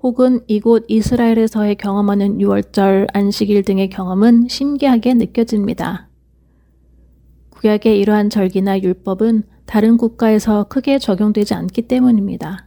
혹은 0.00 0.40
이곳 0.46 0.84
이스라엘에서의 0.88 1.76
경험하는 1.76 2.40
유월절, 2.40 3.08
안식일 3.12 3.62
등의 3.64 3.88
경험은 3.88 4.48
신기하게 4.48 5.14
느껴집니다. 5.14 6.08
구약의 7.50 7.98
이러한 7.98 8.28
절기나 8.28 8.80
율법은 8.80 9.44
다른 9.64 9.96
국가에서 9.96 10.64
크게 10.64 10.98
적용되지 10.98 11.54
않기 11.54 11.82
때문입니다. 11.82 12.66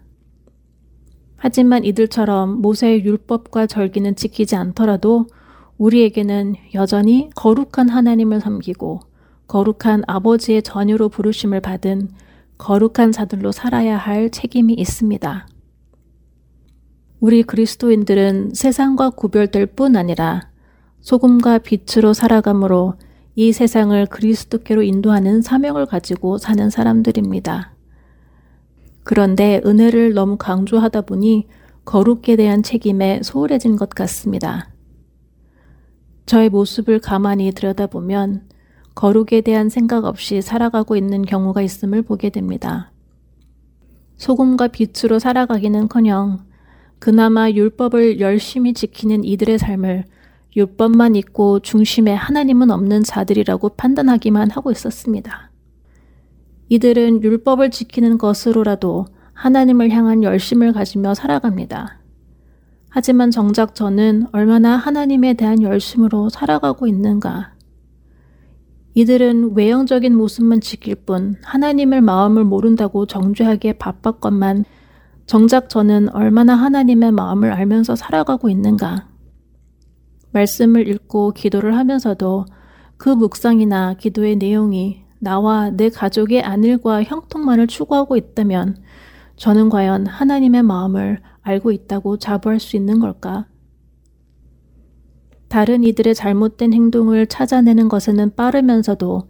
하지만 1.35 1.85
이들처럼 1.85 2.61
모세의 2.61 3.05
율법과 3.05 3.67
절기는 3.67 4.15
지키지 4.15 4.55
않더라도 4.55 5.27
우리에게는 5.77 6.55
여전히 6.73 7.29
거룩한 7.35 7.89
하나님을 7.89 8.41
섬기고 8.41 9.01
거룩한 9.47 10.03
아버지의 10.07 10.63
전유로 10.63 11.09
부르심을 11.09 11.61
받은 11.61 12.09
거룩한 12.57 13.11
자들로 13.11 13.51
살아야 13.51 13.97
할 13.97 14.29
책임이 14.29 14.73
있습니다. 14.73 15.47
우리 17.19 17.43
그리스도인들은 17.43 18.51
세상과 18.53 19.11
구별될 19.11 19.67
뿐 19.67 19.95
아니라 19.95 20.49
소금과 21.01 21.59
빛으로 21.59 22.13
살아가므로 22.13 22.95
이 23.35 23.51
세상을 23.51 24.05
그리스도께로 24.07 24.81
인도하는 24.81 25.41
사명을 25.41 25.85
가지고 25.85 26.37
사는 26.37 26.69
사람들입니다. 26.69 27.73
그런데 29.03 29.61
은혜를 29.65 30.13
너무 30.13 30.37
강조하다 30.37 31.01
보니 31.01 31.47
거룩에 31.85 32.35
대한 32.35 32.63
책임에 32.63 33.21
소홀해진 33.23 33.77
것 33.77 33.89
같습니다. 33.89 34.69
저의 36.25 36.49
모습을 36.49 36.99
가만히 36.99 37.51
들여다보면 37.51 38.49
거룩에 38.97 39.41
대한 39.41 39.69
생각 39.69 40.05
없이 40.05 40.41
살아가고 40.41 40.95
있는 40.95 41.21
경우가 41.21 41.61
있음을 41.61 42.01
보게 42.01 42.31
됩니다. 42.31 42.91
소금과 44.15 44.69
빛으로 44.69 45.19
살아가기는 45.19 45.87
커녕 45.87 46.39
그나마 46.97 47.51
율법을 47.51 48.19
열심히 48.19 48.73
지키는 48.73 49.23
이들의 49.23 49.59
삶을 49.59 50.05
율법만 50.55 51.15
있고 51.15 51.59
중심에 51.59 52.11
하나님은 52.11 52.71
없는 52.71 53.03
자들이라고 53.03 53.69
판단하기만 53.69 54.49
하고 54.49 54.71
있었습니다. 54.71 55.51
이들은 56.69 57.21
율법을 57.21 57.69
지키는 57.69 58.17
것으로라도 58.17 59.05
하나님을 59.33 59.91
향한 59.91 60.23
열심을 60.23 60.73
가지며 60.73 61.13
살아갑니다. 61.13 61.99
하지만 62.89 63.29
정작 63.29 63.75
저는 63.75 64.25
얼마나 64.31 64.75
하나님에 64.75 65.35
대한 65.35 65.61
열심으로 65.61 66.29
살아가고 66.29 66.87
있는가 66.87 67.56
이들은 68.97 69.55
외형적인 69.55 70.17
모습만 70.17 70.59
지킬 70.59 70.95
뿐 70.95 71.35
하나님의 71.43 72.01
마음을 72.01 72.43
모른다고 72.43 73.05
정죄하기에 73.05 73.73
바빴건만 73.73 74.65
정작 75.27 75.69
저는 75.69 76.09
얼마나 76.15 76.55
하나님의 76.55 77.11
마음을 77.11 77.51
알면서 77.51 77.95
살아가고 77.95 78.49
있는가. 78.49 79.07
말씀을 80.31 80.87
읽고 80.87 81.33
기도를 81.33 81.77
하면서도 81.77 82.45
그 82.97 83.09
묵상이나 83.09 83.93
기도의 83.99 84.37
내용이 84.37 85.03
나와 85.19 85.69
내 85.69 85.89
가족의 85.89 86.41
안일과 86.41 87.03
형통만을 87.03 87.67
추구하고 87.67 88.17
있다면 88.17 88.77
저는 89.35 89.69
과연 89.69 90.07
하나님의 90.07 90.63
마음을 90.63 91.21
알고 91.43 91.71
있다고 91.71 92.17
자부할 92.17 92.59
수 92.59 92.75
있는 92.75 92.97
걸까? 92.97 93.45
다른 95.47 95.83
이들의 95.83 96.13
잘못된 96.13 96.73
행동을 96.73 97.27
찾아내는 97.27 97.87
것에는 97.89 98.35
빠르면서도 98.35 99.29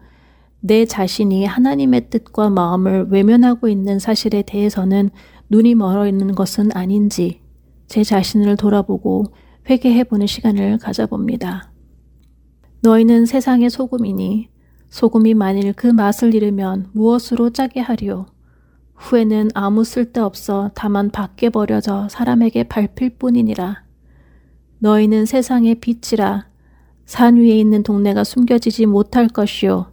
내 0.59 0.85
자신이 0.85 1.45
하나님의 1.45 2.09
뜻과 2.09 2.49
마음을 2.49 3.07
외면하고 3.09 3.67
있는 3.67 3.99
사실에 3.99 4.41
대해서는 4.41 5.11
눈이 5.49 5.75
멀어 5.75 6.07
있는 6.07 6.33
것은 6.33 6.71
아닌지 6.73 7.41
제 7.87 8.03
자신을 8.03 8.57
돌아보고 8.57 9.25
회개해보는 9.69 10.27
시간을 10.27 10.77
가져봅니다. 10.79 11.71
너희는 12.81 13.25
세상의 13.25 13.69
소금이니 13.69 14.49
소금이 14.89 15.33
만일 15.33 15.73
그 15.73 15.87
맛을 15.87 16.33
잃으면 16.33 16.89
무엇으로 16.93 17.51
짜게 17.51 17.79
하리오? 17.79 18.25
후에는 18.95 19.51
아무 19.53 19.83
쓸데없어 19.83 20.71
다만 20.73 21.11
밖에 21.11 21.49
버려져 21.49 22.07
사람에게 22.09 22.63
밟힐 22.63 23.17
뿐이니라. 23.17 23.86
너희는 24.79 25.25
세상의 25.25 25.75
빛이라 25.75 26.47
산 27.05 27.37
위에 27.37 27.57
있는 27.57 27.83
동네가 27.83 28.23
숨겨지지 28.23 28.85
못할 28.85 29.27
것이요 29.27 29.89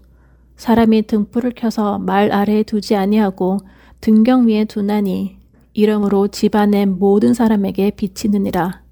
사람이 0.56 1.06
등불을 1.06 1.52
켜서 1.56 1.98
말 1.98 2.32
아래에 2.32 2.62
두지 2.62 2.96
아니하고 2.96 3.58
등경 4.00 4.48
위에 4.48 4.64
두나니 4.64 5.36
이러므로 5.72 6.28
집안의 6.28 6.86
모든 6.86 7.34
사람에게 7.34 7.90
비치느니라 7.90 8.82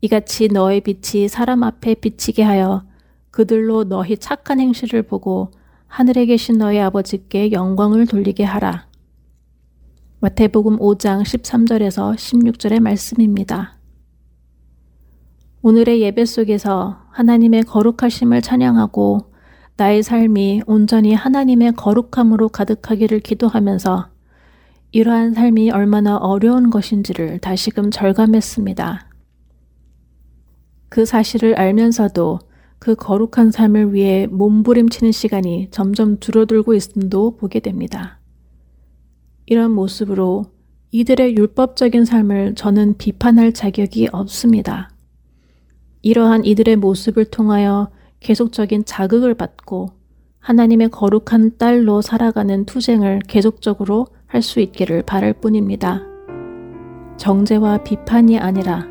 이같이 0.00 0.48
너의 0.48 0.82
빛이 0.82 1.28
사람 1.28 1.62
앞에 1.62 1.94
비치게 1.94 2.42
하여 2.42 2.84
그들로 3.30 3.84
너희 3.84 4.16
착한 4.16 4.60
행실을 4.60 5.02
보고 5.02 5.50
하늘에 5.86 6.26
계신 6.26 6.58
너희 6.58 6.78
아버지께 6.78 7.52
영광을 7.52 8.06
돌리게 8.06 8.44
하라. 8.44 8.86
마태복음 10.20 10.78
5장 10.78 11.22
13절에서 11.22 12.16
16절의 12.16 12.80
말씀입니다. 12.80 13.78
오늘의 15.66 16.02
예배 16.02 16.26
속에서 16.26 16.98
하나님의 17.08 17.62
거룩하심을 17.62 18.42
찬양하고 18.42 19.32
나의 19.78 20.02
삶이 20.02 20.60
온전히 20.66 21.14
하나님의 21.14 21.72
거룩함으로 21.72 22.50
가득하기를 22.50 23.20
기도하면서 23.20 24.10
이러한 24.92 25.32
삶이 25.32 25.70
얼마나 25.70 26.18
어려운 26.18 26.68
것인지를 26.68 27.38
다시금 27.38 27.90
절감했습니다. 27.90 29.08
그 30.90 31.06
사실을 31.06 31.54
알면서도 31.54 32.40
그 32.78 32.94
거룩한 32.94 33.50
삶을 33.50 33.94
위해 33.94 34.26
몸부림치는 34.26 35.12
시간이 35.12 35.68
점점 35.70 36.20
줄어들고 36.20 36.74
있음도 36.74 37.38
보게 37.38 37.60
됩니다. 37.60 38.20
이런 39.46 39.70
모습으로 39.70 40.44
이들의 40.90 41.38
율법적인 41.38 42.04
삶을 42.04 42.54
저는 42.54 42.98
비판할 42.98 43.54
자격이 43.54 44.10
없습니다. 44.12 44.93
이러한 46.04 46.44
이들의 46.44 46.76
모습을 46.76 47.24
통하여 47.24 47.88
계속적인 48.20 48.84
자극을 48.84 49.32
받고 49.32 49.88
하나님의 50.38 50.90
거룩한 50.90 51.56
딸로 51.56 52.02
살아가는 52.02 52.66
투쟁을 52.66 53.20
계속적으로 53.26 54.06
할 54.26 54.42
수 54.42 54.60
있기를 54.60 55.02
바랄 55.02 55.32
뿐입니다. 55.32 56.02
정죄와 57.16 57.84
비판이 57.84 58.38
아니라 58.38 58.84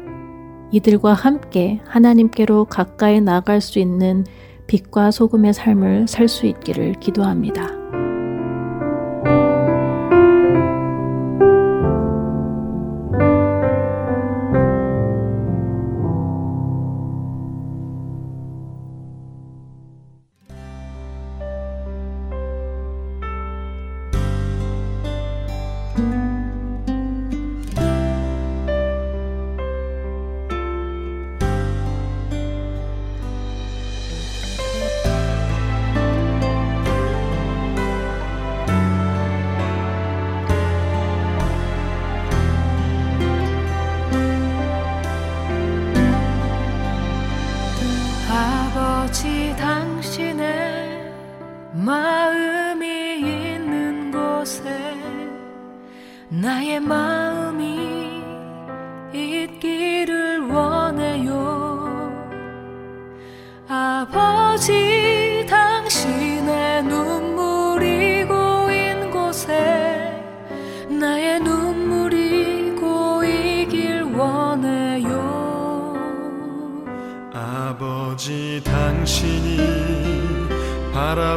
이들과 0.72 1.14
함께 1.14 1.82
하나님께로 1.86 2.66
가까이 2.66 3.22
나갈 3.22 3.62
수 3.62 3.78
있는 3.78 4.26
빛과 4.66 5.12
소금의 5.12 5.54
삶을 5.54 6.08
살 6.08 6.28
수 6.28 6.48
있기를 6.48 6.94
기도합니다. 6.94 7.68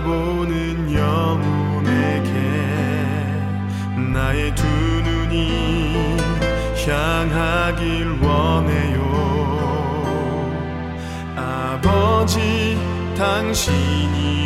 바라보는 0.07 0.95
영혼에게 0.95 2.31
나의 4.13 4.55
두 4.55 4.65
눈이 4.65 6.17
향하길 6.87 8.21
원해요. 8.23 9.01
아버지 11.35 12.79
당신이 13.19 14.46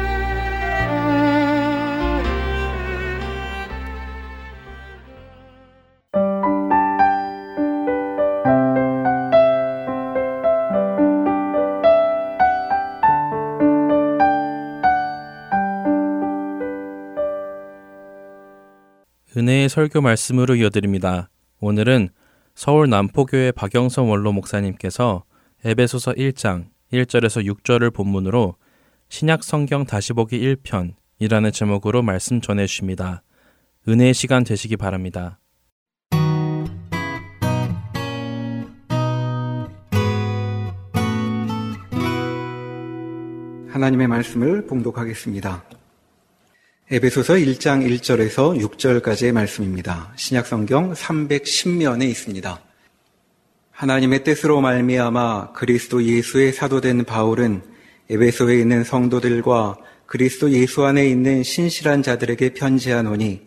설교 19.71 20.01
말씀으로 20.01 20.55
이어드립니다. 20.55 21.29
오늘은 21.61 22.09
서울 22.55 22.89
남포교회 22.89 23.53
박영선 23.53 24.05
원로 24.05 24.33
목사님께서 24.33 25.23
에베소서 25.63 26.11
1장 26.11 26.65
1절에서 26.91 27.47
6절을 27.49 27.93
본문으로 27.93 28.55
신약 29.07 29.45
성경 29.45 29.85
다시 29.85 30.11
보기 30.11 30.39
1편이라는 30.41 31.53
제목으로 31.53 32.01
말씀 32.01 32.41
전해 32.41 32.67
주십니다. 32.67 33.23
은혜의 33.87 34.13
시간 34.13 34.43
되시기 34.43 34.75
바랍니다. 34.75 35.39
하나님의 43.69 44.07
말씀을 44.09 44.67
봉독하겠습니다. 44.67 45.80
에베소서 46.93 47.35
1장 47.35 47.87
1절에서 47.87 48.59
6절까지의 48.59 49.31
말씀입니다. 49.31 50.11
신약 50.17 50.45
성경 50.45 50.91
310면에 50.91 52.03
있습니다. 52.09 52.59
하나님의 53.71 54.25
뜻으로 54.25 54.59
말미암아 54.59 55.53
그리스도 55.53 56.03
예수의 56.03 56.51
사도된 56.51 57.05
바울은 57.05 57.61
에베소에 58.09 58.59
있는 58.59 58.83
성도들과 58.83 59.77
그리스도 60.05 60.51
예수 60.51 60.83
안에 60.83 61.07
있는 61.07 61.43
신실한 61.43 62.03
자들에게 62.03 62.55
편지하노니 62.55 63.43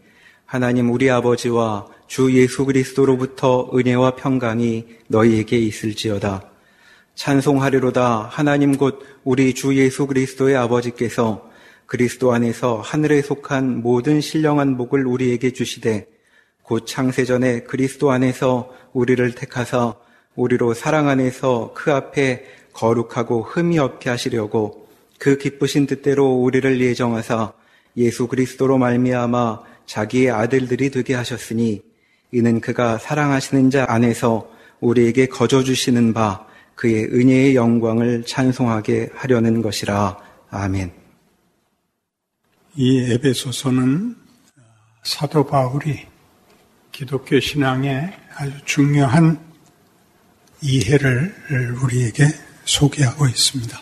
하나님 0.46 0.90
우리 0.90 1.11
아버지와 1.11 1.88
주 2.07 2.33
예수 2.33 2.64
그리스도로부터 2.64 3.70
은혜와 3.74 4.16
평강이 4.16 4.87
너희에게 5.09 5.59
있을지어다. 5.59 6.50
찬송하리로다 7.14 8.26
하나님 8.33 8.78
곧 8.78 9.04
우리 9.22 9.52
주 9.52 9.76
예수 9.76 10.07
그리스도의 10.07 10.57
아버지께서 10.57 11.52
그리스도 11.87 12.33
안에서 12.33 12.81
하늘에 12.81 13.23
속한 13.23 13.83
모든 13.83 14.20
신령한 14.20 14.77
복을 14.77 15.07
우리에게 15.07 15.53
주시되 15.53 16.07
곧 16.62 16.87
창세전에 16.87 17.64
그리스도 17.64 18.11
안에서 18.11 18.73
우리를 18.92 19.35
택하사 19.35 19.94
우리로 20.35 20.75
사랑 20.75 21.09
안에서 21.09 21.73
그 21.75 21.92
앞에 21.92 22.44
거룩하고 22.73 23.42
흠이 23.42 23.79
없게 23.79 24.11
하시려고 24.11 24.88
그 25.18 25.38
기쁘신 25.38 25.87
뜻대로 25.87 26.33
우리를 26.33 26.81
예정하사 26.81 27.53
예수 27.97 28.27
그리스도로 28.27 28.79
말미암아 28.79 29.62
자기의 29.87 30.31
아들들이 30.31 30.90
되게 30.90 31.14
하셨으니 31.14 31.83
이는 32.33 32.61
그가 32.61 32.99
사랑하시는 32.99 33.70
자 33.70 33.87
안에서 33.88 34.51
우리에게 34.81 35.27
거저 35.27 35.62
주시는 35.62 36.12
바 36.12 36.47
그의 36.75 37.05
은혜의 37.05 37.55
영광을 37.55 38.25
찬송하게 38.27 39.11
하려는 39.14 39.62
것이라. 39.62 40.18
아멘. 40.51 41.04
이 42.76 42.98
에베소서는 43.12 44.16
사도 45.04 45.46
바울이 45.46 46.06
기독교 46.90 47.38
신앙의 47.38 48.12
아주 48.34 48.52
중요한 48.64 49.38
이해를 50.60 51.76
우리에게 51.80 52.26
소개하고 52.64 53.28
있습니다. 53.28 53.80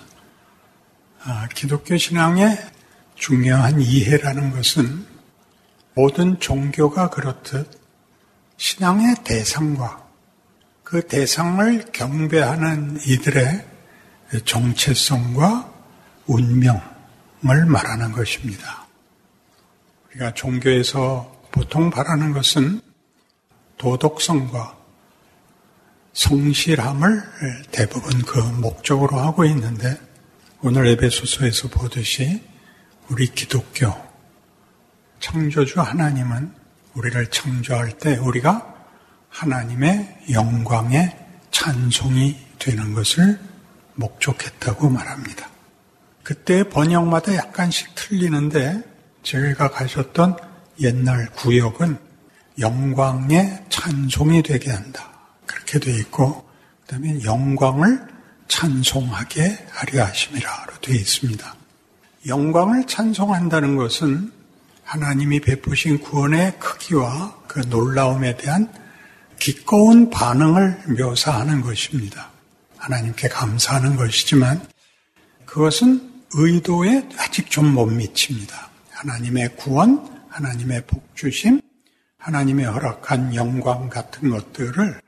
아, 1.24 1.48
기독교 1.54 1.96
신앙의 1.96 2.58
중요한 3.14 3.80
이해라는 3.80 4.50
것은 4.50 5.06
모든 5.94 6.38
종교가 6.38 7.08
그렇듯 7.08 7.70
신앙의 8.58 9.16
대상과 9.24 10.06
그 10.82 11.06
대상을 11.06 11.92
경배하는 11.92 12.98
이들의 13.06 13.66
정체성과 14.44 15.72
운명을 16.26 17.64
말하는 17.66 18.12
것입니다. 18.12 18.81
우리가 20.12 20.34
종교에서 20.34 21.42
보통 21.50 21.90
바라는 21.90 22.32
것은 22.32 22.80
도덕성과 23.78 24.76
성실함을 26.12 27.22
대부분 27.70 28.20
그 28.22 28.38
목적으로 28.38 29.18
하고 29.18 29.44
있는데 29.46 29.98
오늘 30.60 30.86
에베소서에서 30.88 31.68
보듯이 31.68 32.42
우리 33.08 33.26
기독교 33.28 33.92
창조주 35.20 35.80
하나님은 35.80 36.52
우리를 36.94 37.26
창조할 37.30 37.98
때 37.98 38.16
우리가 38.16 38.74
하나님의 39.30 40.24
영광의 40.30 41.16
찬송이 41.50 42.36
되는 42.58 42.92
것을 42.92 43.40
목적했다고 43.94 44.90
말합니다. 44.90 45.48
그때 46.22 46.68
번역마다 46.68 47.34
약간씩 47.34 47.94
틀리는데 47.94 48.91
제가 49.22 49.70
가셨던 49.70 50.36
옛날 50.80 51.30
구역은 51.30 51.96
영광의 52.58 53.64
찬송이 53.68 54.42
되게 54.42 54.70
한다. 54.70 55.10
그렇게 55.46 55.78
되어 55.78 55.96
있고, 55.98 56.48
그 56.82 56.86
다음에 56.88 57.22
영광을 57.24 58.06
찬송하게 58.48 59.66
하려 59.70 60.04
하심이라로 60.04 60.74
되어 60.82 60.94
있습니다. 60.94 61.54
영광을 62.26 62.86
찬송한다는 62.86 63.76
것은 63.76 64.32
하나님이 64.84 65.40
베푸신 65.40 66.00
구원의 66.00 66.58
크기와 66.58 67.36
그 67.46 67.60
놀라움에 67.60 68.36
대한 68.36 68.72
기꺼운 69.38 70.10
반응을 70.10 70.82
묘사하는 70.98 71.62
것입니다. 71.62 72.30
하나님께 72.76 73.28
감사하는 73.28 73.96
것이지만 73.96 74.66
그것은 75.46 76.12
의도에 76.34 77.08
아직 77.18 77.50
좀 77.50 77.72
못 77.72 77.86
미칩니다. 77.86 78.71
하나님의 79.02 79.56
구원, 79.56 80.26
하나님의 80.28 80.86
복주심, 80.86 81.60
하나님의 82.18 82.66
허락한 82.66 83.34
영광 83.34 83.88
같은 83.88 84.30
것들을 84.30 85.00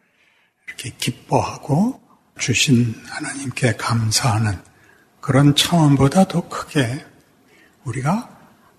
이렇게 0.66 0.90
기뻐하고 0.98 2.00
주신 2.36 3.00
하나님께 3.06 3.76
감사하는 3.76 4.58
그런 5.20 5.54
차원보다 5.54 6.26
더 6.26 6.48
크게 6.48 7.04
우리가 7.84 8.28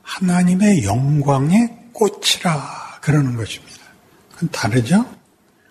하나님의 0.01 0.83
영광의 0.83 1.91
꽃이라 1.93 2.99
그러는 3.01 3.37
것입니다. 3.37 3.85
그건 4.33 4.49
다르죠? 4.51 5.05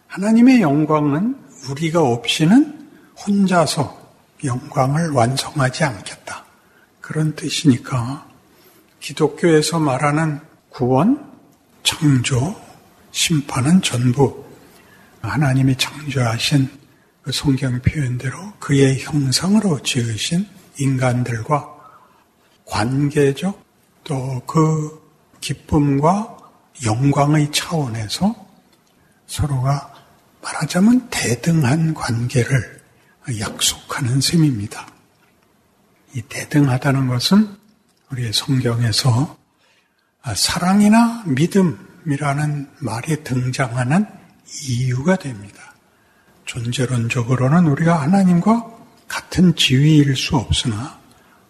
하나님의 0.07 0.62
영광은 0.62 1.38
우리가 1.68 2.00
없이는 2.00 2.88
혼자서 3.26 4.02
영광을 4.42 5.11
완성하지 5.11 5.85
않겠다. 5.85 6.44
그런 7.02 7.35
뜻이니까 7.35 8.33
기독교에서 9.04 9.78
말하는 9.80 10.40
구원, 10.70 11.30
창조, 11.82 12.58
심판은 13.10 13.82
전부 13.82 14.42
하나님이 15.20 15.76
창조하신 15.76 16.70
그 17.20 17.30
성경 17.30 17.78
표현대로 17.82 18.54
그의 18.58 19.02
형상으로 19.02 19.82
지으신 19.82 20.46
인간들과 20.78 21.68
관계적 22.64 23.62
또 24.04 24.42
그 24.46 25.02
기쁨과 25.42 26.38
영광의 26.86 27.52
차원에서 27.52 28.34
서로가 29.26 29.92
말하자면 30.40 31.08
대등한 31.10 31.92
관계를 31.92 32.83
약속하는 33.38 34.22
셈입니다. 34.22 34.87
이 36.14 36.22
대등하다는 36.22 37.08
것은 37.08 37.63
우리의 38.15 38.33
성경에서 38.33 39.37
아, 40.23 40.35
사랑이나 40.35 41.25
믿음이라는 41.27 42.69
말이 42.79 43.23
등장하는 43.25 44.06
이유가 44.69 45.17
됩니다. 45.17 45.75
존재론적으로는 46.46 47.67
우리가 47.67 48.02
하나님과 48.02 48.71
같은 49.08 49.54
지위일 49.54 50.17
수 50.17 50.37
없으나 50.37 50.98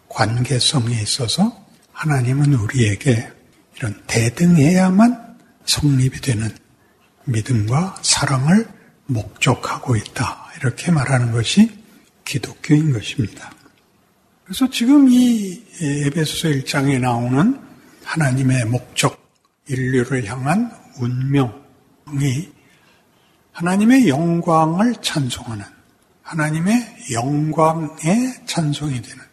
관계성에 0.09 1.01
있어서 1.03 1.65
하나님은 1.93 2.55
우리에게 2.55 3.31
이런 3.77 4.03
대등해야만 4.07 5.37
성립이 5.67 6.21
되는 6.21 6.55
믿음과 7.25 7.97
사랑을 8.03 8.69
목적하고 9.07 9.97
있다. 9.97 10.51
이렇게 10.59 10.91
말하는 10.91 11.33
것이 11.33 11.71
기독교인 12.25 12.93
것입니다. 12.93 13.54
그래서 14.45 14.69
지금 14.69 15.09
이 15.09 15.63
에베소서 15.81 16.49
1장에 16.49 17.01
나오는 17.01 17.59
하나님의 18.05 18.67
목적, 18.67 19.33
인류를 19.69 20.27
향한 20.27 20.71
운명이 20.99 22.53
하나님의 23.53 24.09
영광을 24.09 24.95
찬송하는 25.01 25.65
하나님의 26.23 26.97
영광의 27.13 28.47
찬송이 28.47 29.01
되는 29.01 29.25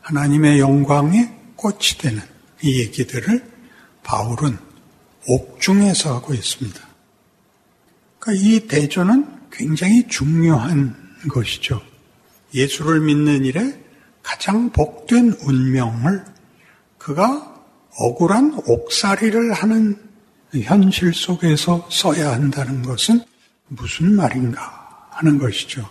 하나님의 0.00 0.60
영광의 0.60 1.30
꽃이 1.56 1.98
되는 1.98 2.22
이 2.62 2.80
얘기들을 2.80 3.44
바울은 4.02 4.56
옥중에서 5.26 6.14
하고 6.14 6.32
있습니다. 6.32 6.80
그러니까 8.18 8.46
이 8.46 8.60
대조는 8.66 9.26
굉장히 9.50 10.08
중요한 10.08 10.96
것이죠. 11.28 11.82
예수를 12.54 13.00
믿는 13.00 13.44
일에 13.44 13.87
가장 14.28 14.70
복된 14.72 15.38
운명을 15.40 16.22
그가 16.98 17.64
억울한 17.96 18.60
옥살이를 18.66 19.54
하는 19.54 19.96
현실 20.52 21.14
속에서 21.14 21.88
써야 21.90 22.32
한다는 22.32 22.82
것은 22.82 23.22
무슨 23.68 24.14
말인가 24.14 25.08
하는 25.12 25.38
것이죠. 25.38 25.88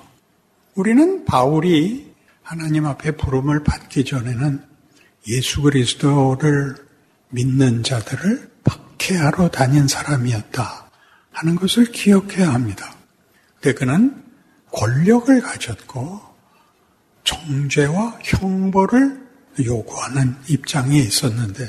우리는 0.76 1.26
바울이 1.26 2.14
하나님 2.44 2.86
앞에 2.86 3.18
부름을 3.18 3.64
받기 3.64 4.06
전에는 4.06 4.64
예수 5.30 5.64
그리스도를 5.64 6.76
믿는 7.30 7.82
자들을 7.82 8.52
박해하러 8.64 9.50
다닌 9.50 9.88
사람이었다 9.88 10.92
하는 11.32 11.56
것을 11.56 11.92
기억해야 11.92 12.54
합니다. 12.54 12.94
근데 13.56 13.74
그는 13.74 14.24
권력을 14.72 15.42
가졌고 15.42 16.27
정죄와 17.28 18.20
형벌을 18.24 19.28
요구하는 19.66 20.36
입장에 20.48 20.98
있었는데 20.98 21.68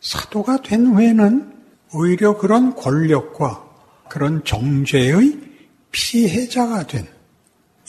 사도가 0.00 0.60
된 0.60 0.86
후에는 0.88 1.54
오히려 1.94 2.36
그런 2.36 2.74
권력과 2.74 3.64
그런 4.10 4.44
정죄의 4.44 5.40
피해자가 5.90 6.86
된 6.86 7.08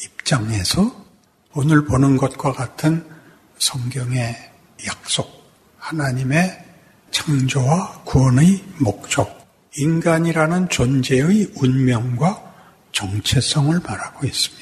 입장에서 0.02 1.06
오늘 1.54 1.84
보는 1.86 2.16
것과 2.16 2.54
같은 2.54 3.06
성경의 3.58 4.34
약속, 4.88 5.30
하나님의 5.80 6.66
창조와 7.12 8.04
구원의 8.06 8.64
목적, 8.80 9.38
인간이라는 9.78 10.70
존재의 10.70 11.52
운명과 11.58 12.54
정체성을 12.94 13.78
말하고 13.82 14.26
있습니다. 14.26 14.62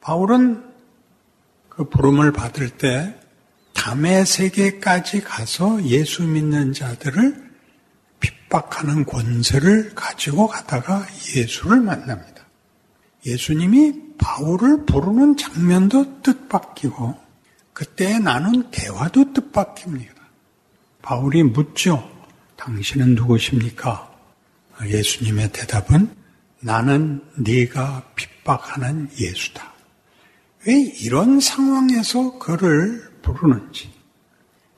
바울은 0.00 0.62
그 0.62 0.67
부름을 1.84 2.32
받을 2.32 2.70
때 2.70 3.14
담의 3.74 4.26
세계까지 4.26 5.22
가서 5.22 5.82
예수 5.84 6.24
믿는 6.24 6.72
자들을 6.72 7.48
핍박하는 8.20 9.04
권세를 9.04 9.94
가지고 9.94 10.48
가다가 10.48 11.06
예수를 11.36 11.80
만납니다. 11.80 12.44
예수님이 13.24 14.16
바울을 14.18 14.84
부르는 14.86 15.36
장면도 15.36 16.22
뜻밖이고 16.22 17.16
그때 17.72 18.18
나눈 18.18 18.70
대화도 18.70 19.32
뜻밖입니다. 19.32 20.14
바울이 21.02 21.44
묻죠. 21.44 22.10
당신은 22.56 23.14
누구십니까? 23.14 24.12
예수님의 24.84 25.52
대답은 25.52 26.10
나는 26.60 27.22
네가 27.36 28.02
핍박하는 28.16 29.10
예수다. 29.18 29.77
왜 30.66 30.74
이런 30.74 31.40
상황에서 31.40 32.38
그를 32.38 33.10
부르는지 33.22 33.92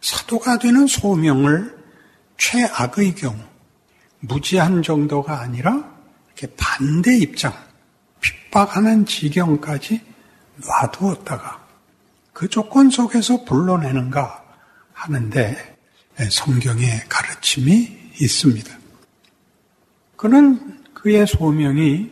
사도가 0.01 0.59
되는 0.59 0.87
소명을 0.87 1.78
최악의 2.37 3.14
경우 3.16 3.37
무지한 4.20 4.83
정도가 4.83 5.41
아니라 5.41 5.91
이렇게 6.26 6.55
반대 6.57 7.16
입장 7.16 7.53
핍박하는 8.20 9.07
지경까지 9.07 10.01
놔두었다가 10.57 11.66
그 12.33 12.49
조건 12.49 12.91
속에서 12.91 13.45
불러내는가 13.45 14.45
하는데 14.93 15.78
성경의 16.31 17.05
가르침이 17.09 18.11
있습니다. 18.20 18.78
그는 20.16 20.85
그의 20.93 21.26
소명이 21.26 22.11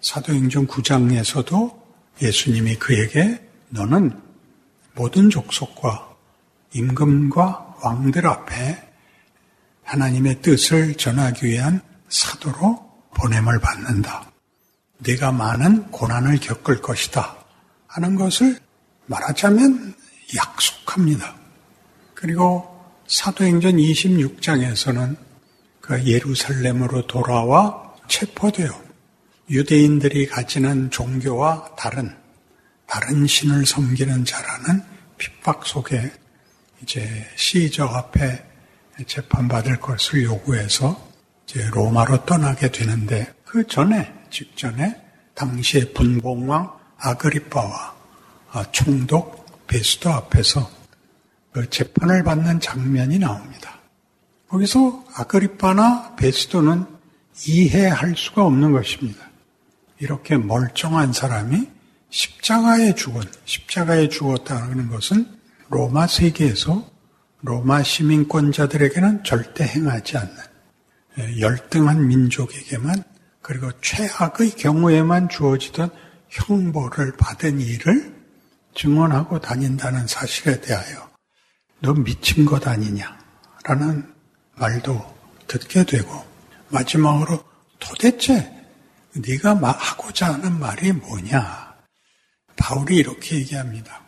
사도행전 0.00 0.66
9장에서도 0.66 1.81
예수님이 2.22 2.76
그에게 2.76 3.44
너는 3.70 4.18
모든 4.94 5.28
족속과 5.28 6.16
임금과 6.72 7.78
왕들 7.82 8.26
앞에 8.26 8.90
하나님의 9.82 10.40
뜻을 10.40 10.94
전하기 10.94 11.46
위한 11.46 11.82
사도로 12.08 12.90
보냄을 13.14 13.58
받는다. 13.58 14.30
네가 14.98 15.32
많은 15.32 15.90
고난을 15.90 16.38
겪을 16.38 16.80
것이다. 16.80 17.36
하는 17.88 18.14
것을 18.14 18.58
말하자면 19.06 19.94
약속합니다. 20.36 21.34
그리고 22.14 22.68
사도행전 23.08 23.76
26장에서는 23.76 25.16
그 25.80 26.06
예루살렘으로 26.06 27.06
돌아와 27.08 27.94
체포되어 28.08 28.91
유대인들이 29.50 30.26
가지는 30.26 30.90
종교와 30.90 31.74
다른 31.76 32.14
다른 32.86 33.26
신을 33.26 33.66
섬기는 33.66 34.24
자라는 34.24 34.82
핍박 35.18 35.66
속에 35.66 36.12
이제 36.82 37.26
시저 37.36 37.84
앞에 37.84 38.44
재판받을 39.06 39.80
것을 39.80 40.24
요구해서 40.24 41.10
이제 41.46 41.66
로마로 41.70 42.24
떠나게 42.24 42.70
되는데 42.70 43.32
그 43.44 43.66
전에 43.66 44.12
직전에 44.30 45.00
당시의 45.34 45.92
분봉왕 45.94 46.72
아그리빠와 46.98 47.94
총독 48.72 49.66
베스도 49.66 50.10
앞에서 50.10 50.70
그 51.52 51.68
재판을 51.68 52.22
받는 52.22 52.60
장면이 52.60 53.18
나옵니다. 53.18 53.78
거기서 54.48 55.04
아그리빠나 55.14 56.16
베스도는 56.16 56.84
이해할 57.46 58.14
수가 58.16 58.44
없는 58.44 58.72
것입니다. 58.72 59.31
이렇게 60.02 60.36
멀쩡한 60.36 61.12
사람이 61.12 61.68
십자가에 62.10 62.96
죽은, 62.96 63.22
십자가에 63.44 64.08
죽었다는 64.08 64.88
것은 64.88 65.26
로마 65.68 66.08
세계에서 66.08 66.90
로마 67.42 67.84
시민권자들에게는 67.84 69.22
절대 69.22 69.64
행하지 69.64 70.18
않는 70.18 70.36
예, 71.18 71.40
열등한 71.40 72.08
민족에게만 72.08 73.04
그리고 73.42 73.70
최악의 73.80 74.50
경우에만 74.56 75.28
주어지던 75.28 75.90
형벌을 76.30 77.16
받은 77.16 77.60
일을 77.60 78.12
증언하고 78.74 79.40
다닌다는 79.40 80.08
사실에 80.08 80.60
대하여 80.60 81.10
너 81.78 81.94
미친 81.94 82.44
것 82.44 82.66
아니냐 82.66 83.18
라는 83.62 84.12
말도 84.56 85.00
듣게 85.46 85.84
되고 85.84 86.24
마지막으로 86.70 87.44
도대체 87.78 88.61
네가 89.14 89.54
하고자 89.54 90.34
하는 90.34 90.58
말이 90.58 90.92
뭐냐 90.92 91.74
바울이 92.56 92.96
이렇게 92.96 93.36
얘기합니다. 93.36 94.02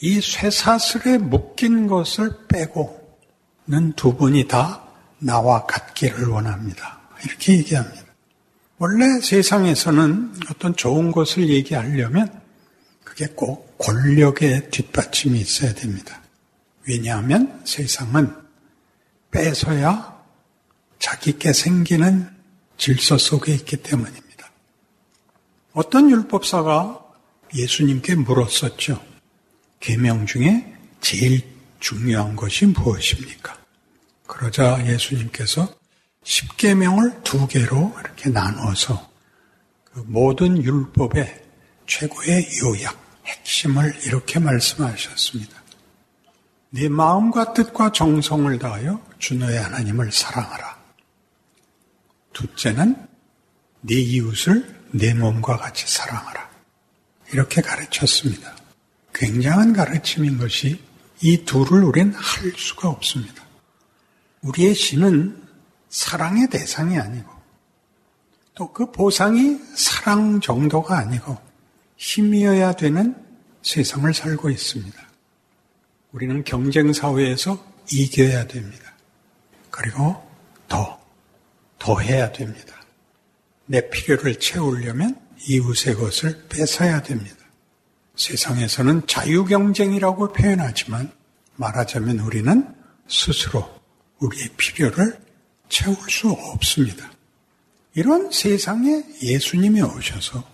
이 0.00 0.20
쇠사슬에 0.20 1.18
묶인 1.18 1.86
것을 1.86 2.46
빼고는 2.48 3.92
두 3.96 4.16
분이 4.16 4.48
다 4.48 4.82
나와 5.18 5.66
같기를 5.66 6.28
원합니다. 6.28 7.00
이렇게 7.24 7.58
얘기합니다. 7.58 8.04
원래 8.78 9.20
세상에서는 9.20 10.34
어떤 10.50 10.74
좋은 10.74 11.12
것을 11.12 11.50
얘기하려면 11.50 12.40
그게 13.04 13.26
꼭 13.26 13.76
권력의 13.76 14.70
뒷받침이 14.70 15.38
있어야 15.38 15.74
됩니다. 15.74 16.22
왜냐하면 16.88 17.60
세상은 17.64 18.34
뺏어야 19.30 20.18
자기께 20.98 21.52
생기는 21.52 22.39
질서 22.80 23.18
속에 23.18 23.52
있기 23.52 23.76
때문입니다. 23.76 24.50
어떤 25.74 26.10
율법사가 26.10 26.98
예수님께 27.54 28.14
물었었죠. 28.14 29.04
계명 29.80 30.24
중에 30.24 30.74
제일 31.02 31.42
중요한 31.78 32.34
것이 32.36 32.64
무엇입니까? 32.64 33.58
그러자 34.26 34.82
예수님께서 34.86 35.74
10계명을 36.24 37.22
두 37.22 37.46
개로 37.46 37.94
이렇게 38.00 38.30
나누어서 38.30 39.10
그 39.84 40.02
모든 40.06 40.62
율법의 40.62 41.44
최고의 41.86 42.48
요약, 42.64 42.98
핵심을 43.26 43.94
이렇게 44.06 44.38
말씀하셨습니다. 44.38 45.62
네 46.70 46.88
마음과 46.88 47.52
뜻과 47.52 47.92
정성을 47.92 48.58
다하여 48.58 49.04
주 49.18 49.34
너의 49.34 49.60
하나님을 49.60 50.10
사랑하라. 50.12 50.79
둘째는 52.32 52.96
네 53.82 53.94
이웃을 53.94 54.80
내 54.92 55.14
몸과 55.14 55.56
같이 55.56 55.86
사랑하라. 55.86 56.50
이렇게 57.32 57.60
가르쳤습니다. 57.60 58.56
굉장한 59.14 59.72
가르침인 59.72 60.38
것이 60.38 60.82
이 61.22 61.44
둘을 61.44 61.84
우리는 61.84 62.12
할 62.14 62.52
수가 62.56 62.88
없습니다. 62.88 63.44
우리의 64.42 64.74
신은 64.74 65.46
사랑의 65.88 66.48
대상이 66.48 66.98
아니고 66.98 67.40
또 68.54 68.72
그 68.72 68.90
보상이 68.92 69.58
사랑 69.74 70.40
정도가 70.40 70.98
아니고 70.98 71.38
힘이어야 71.96 72.72
되는 72.72 73.16
세상을 73.62 74.12
살고 74.12 74.50
있습니다. 74.50 75.02
우리는 76.12 76.44
경쟁 76.44 76.92
사회에서 76.92 77.64
이겨야 77.90 78.46
됩니다. 78.46 78.92
그리고 79.70 80.22
더, 80.68 80.99
더 81.80 81.98
해야 81.98 82.30
됩니다. 82.30 82.76
내 83.66 83.88
필요를 83.90 84.38
채우려면 84.38 85.18
이웃의 85.48 85.94
것을 85.94 86.46
뺏어야 86.48 87.02
됩니다. 87.02 87.36
세상에서는 88.14 89.06
자유경쟁이라고 89.06 90.32
표현하지만 90.32 91.10
말하자면 91.56 92.20
우리는 92.20 92.74
스스로 93.08 93.68
우리의 94.18 94.50
필요를 94.56 95.18
채울 95.68 95.96
수 96.08 96.30
없습니다. 96.30 97.10
이런 97.94 98.30
세상에 98.30 99.02
예수님이 99.22 99.80
오셔서 99.80 100.44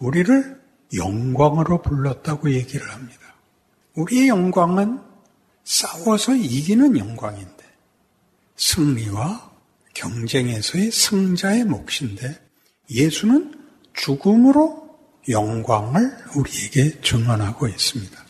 우리를 0.00 0.60
영광으로 0.94 1.80
불렀다고 1.82 2.50
얘기를 2.52 2.90
합니다. 2.90 3.20
우리의 3.94 4.28
영광은 4.28 5.00
싸워서 5.62 6.34
이기는 6.34 6.98
영광인데 6.98 7.64
승리와 8.56 9.47
경쟁에서의 9.98 10.92
승자의 10.92 11.64
몫인데 11.64 12.38
예수는 12.90 13.54
죽음으로 13.94 14.88
영광을 15.28 16.16
우리에게 16.36 17.00
증언하고 17.00 17.66
있습니다. 17.66 18.24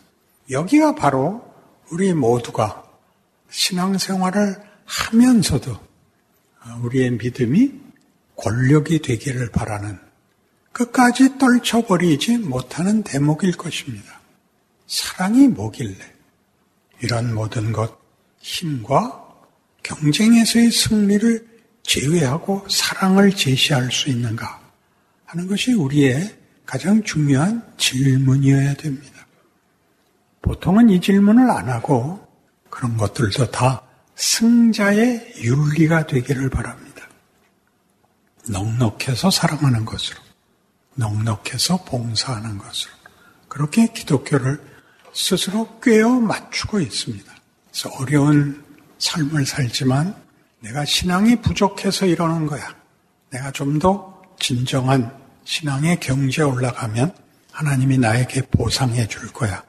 여기가 0.51 0.95
바로 0.95 1.45
우리 1.91 2.15
모두가 2.15 2.85
신앙생활을 3.51 4.57
하면서도 4.87 5.79
우리의 6.83 7.13
믿음이 7.13 7.73
권력이 8.37 9.03
되기를 9.03 9.51
바라는 9.51 9.99
끝까지 10.73 11.39
떨쳐버리지 11.39 12.39
못하는 12.39 13.03
대목일 13.03 13.53
것입니다. 13.57 14.21
사랑이 14.87 15.49
뭐길래 15.49 15.97
이런 17.03 17.35
모든 17.35 17.73
것, 17.73 17.99
힘과 18.39 19.27
경쟁에서의 19.83 20.71
승리를 20.71 21.48
제외하고 21.89 22.67
사랑을 22.69 23.35
제시할 23.35 23.91
수 23.91 24.11
있는가 24.11 24.61
하는 25.25 25.49
것이 25.49 25.73
우리의 25.73 26.37
가장 26.67 27.03
중요한 27.03 27.67
질문이어야 27.79 28.75
됩니다. 28.75 29.27
보통은 30.43 30.91
이 30.91 31.01
질문을 31.01 31.51
안 31.51 31.71
하고 31.71 32.27
그런 32.69 32.99
것들도 32.99 33.51
다 33.51 33.83
승자의 34.17 35.37
윤리가 35.39 36.07
되기를 36.07 36.51
바랍니다. 36.51 37.09
넉넉해서 38.51 39.31
사랑하는 39.31 39.85
것으로, 39.87 40.21
넉넉해서 40.95 41.85
봉사하는 41.85 42.59
것으로, 42.59 42.93
그렇게 43.49 43.87
기독교를 43.87 44.61
스스로 45.15 45.81
꿰어 45.81 46.21
맞추고 46.21 46.81
있습니다. 46.81 47.33
그래서 47.71 47.91
어려운 47.99 48.63
삶을 48.99 49.47
살지만 49.47 50.28
내가 50.61 50.85
신앙이 50.85 51.41
부족해서 51.41 52.07
이러는 52.07 52.47
거야. 52.47 52.75
내가 53.31 53.51
좀 53.53 53.79
더 53.79 54.19
진정한 54.41 55.11
신앙의 55.45 56.01
경지에 56.01 56.45
올라가면 56.45 57.13
하나님이 57.53 57.99
나에게 57.99 58.43
보상해 58.43 59.07
줄 59.09 59.33
거야. 59.33 59.63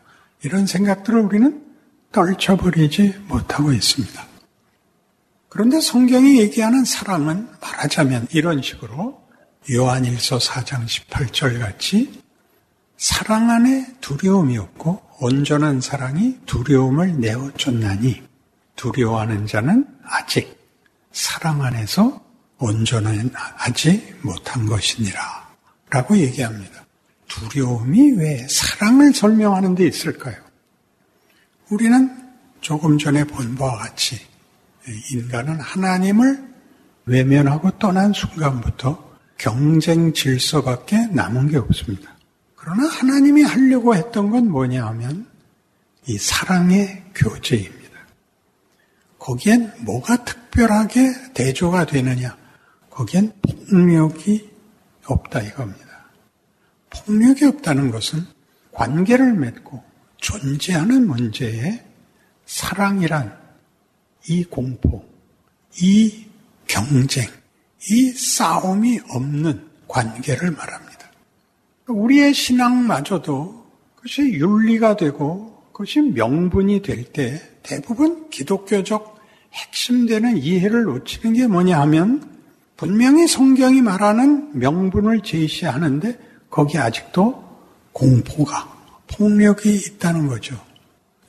이런 0.43 0.65
생각들을 0.65 1.19
우리는 1.21 1.63
떨쳐버리지 2.11 3.15
못하고 3.27 3.71
있습니다. 3.71 4.27
그런데 5.47 5.81
성경이 5.81 6.39
얘기하는 6.39 6.85
사랑은 6.85 7.49
말하자면 7.61 8.27
이런 8.31 8.61
식으로 8.61 9.21
요한일서 9.71 10.37
4장 10.37 10.85
18절 10.85 11.59
같이 11.59 12.21
사랑 12.97 13.49
안에 13.49 13.95
두려움이 14.01 14.57
없고 14.57 15.01
온전한 15.21 15.81
사랑이 15.81 16.37
두려움을 16.45 17.19
내어 17.19 17.51
쫓나니 17.57 18.21
두려워하는 18.75 19.47
자는 19.47 19.85
아직 20.03 20.58
사랑 21.11 21.61
안에서 21.63 22.21
온전하지 22.59 24.17
못한 24.21 24.65
것이니라 24.65 25.49
라고 25.89 26.17
얘기합니다. 26.17 26.85
두려움이 27.27 28.13
왜 28.13 28.47
사랑을 28.49 29.13
설명하는 29.13 29.75
데 29.75 29.87
있을까요? 29.87 30.35
우리는 31.69 32.09
조금 32.61 32.97
전에 32.97 33.23
본 33.23 33.55
바와 33.55 33.77
같이 33.77 34.19
인간은 35.11 35.59
하나님을 35.59 36.49
외면하고 37.05 37.71
떠난 37.79 38.13
순간부터 38.13 39.09
경쟁 39.37 40.13
질서밖에 40.13 41.07
남은 41.07 41.47
게 41.47 41.57
없습니다. 41.57 42.15
그러나 42.55 42.87
하나님이 42.87 43.43
하려고 43.43 43.95
했던 43.95 44.29
건 44.29 44.49
뭐냐 44.49 44.85
하면 44.87 45.25
이 46.07 46.17
사랑의 46.17 47.03
교제입니다. 47.15 47.78
거기엔 49.19 49.71
뭐가 49.79 50.23
특별하게 50.23 51.13
대조가 51.33 51.85
되느냐? 51.85 52.37
거기엔 52.89 53.33
폭력이 53.69 54.49
없다 55.05 55.41
이겁니다. 55.41 56.09
폭력이 56.89 57.45
없다는 57.45 57.91
것은 57.91 58.25
관계를 58.71 59.33
맺고 59.33 59.83
존재하는 60.17 61.07
문제에 61.07 61.83
사랑이란 62.45 63.37
이 64.27 64.43
공포, 64.43 65.05
이 65.81 66.25
경쟁, 66.67 67.27
이 67.89 68.11
싸움이 68.11 68.99
없는 69.09 69.69
관계를 69.87 70.51
말합니다. 70.51 71.11
우리의 71.87 72.33
신앙마저도 72.33 73.65
그것이 73.95 74.33
윤리가 74.33 74.95
되고 74.95 75.48
그것이 75.79 76.01
명분이 76.01 76.81
될 76.81 77.13
때 77.13 77.41
대부분 77.63 78.29
기독교적 78.29 79.17
핵심되는 79.53 80.35
이해를 80.35 80.83
놓치는 80.83 81.33
게 81.35 81.47
뭐냐 81.47 81.79
하면 81.81 82.37
분명히 82.75 83.27
성경이 83.27 83.81
말하는 83.81 84.59
명분을 84.59 85.21
제시하는데 85.21 86.19
거기 86.49 86.77
아직도 86.77 87.41
공포가, 87.93 88.67
폭력이 89.07 89.73
있다는 89.73 90.27
거죠. 90.27 90.59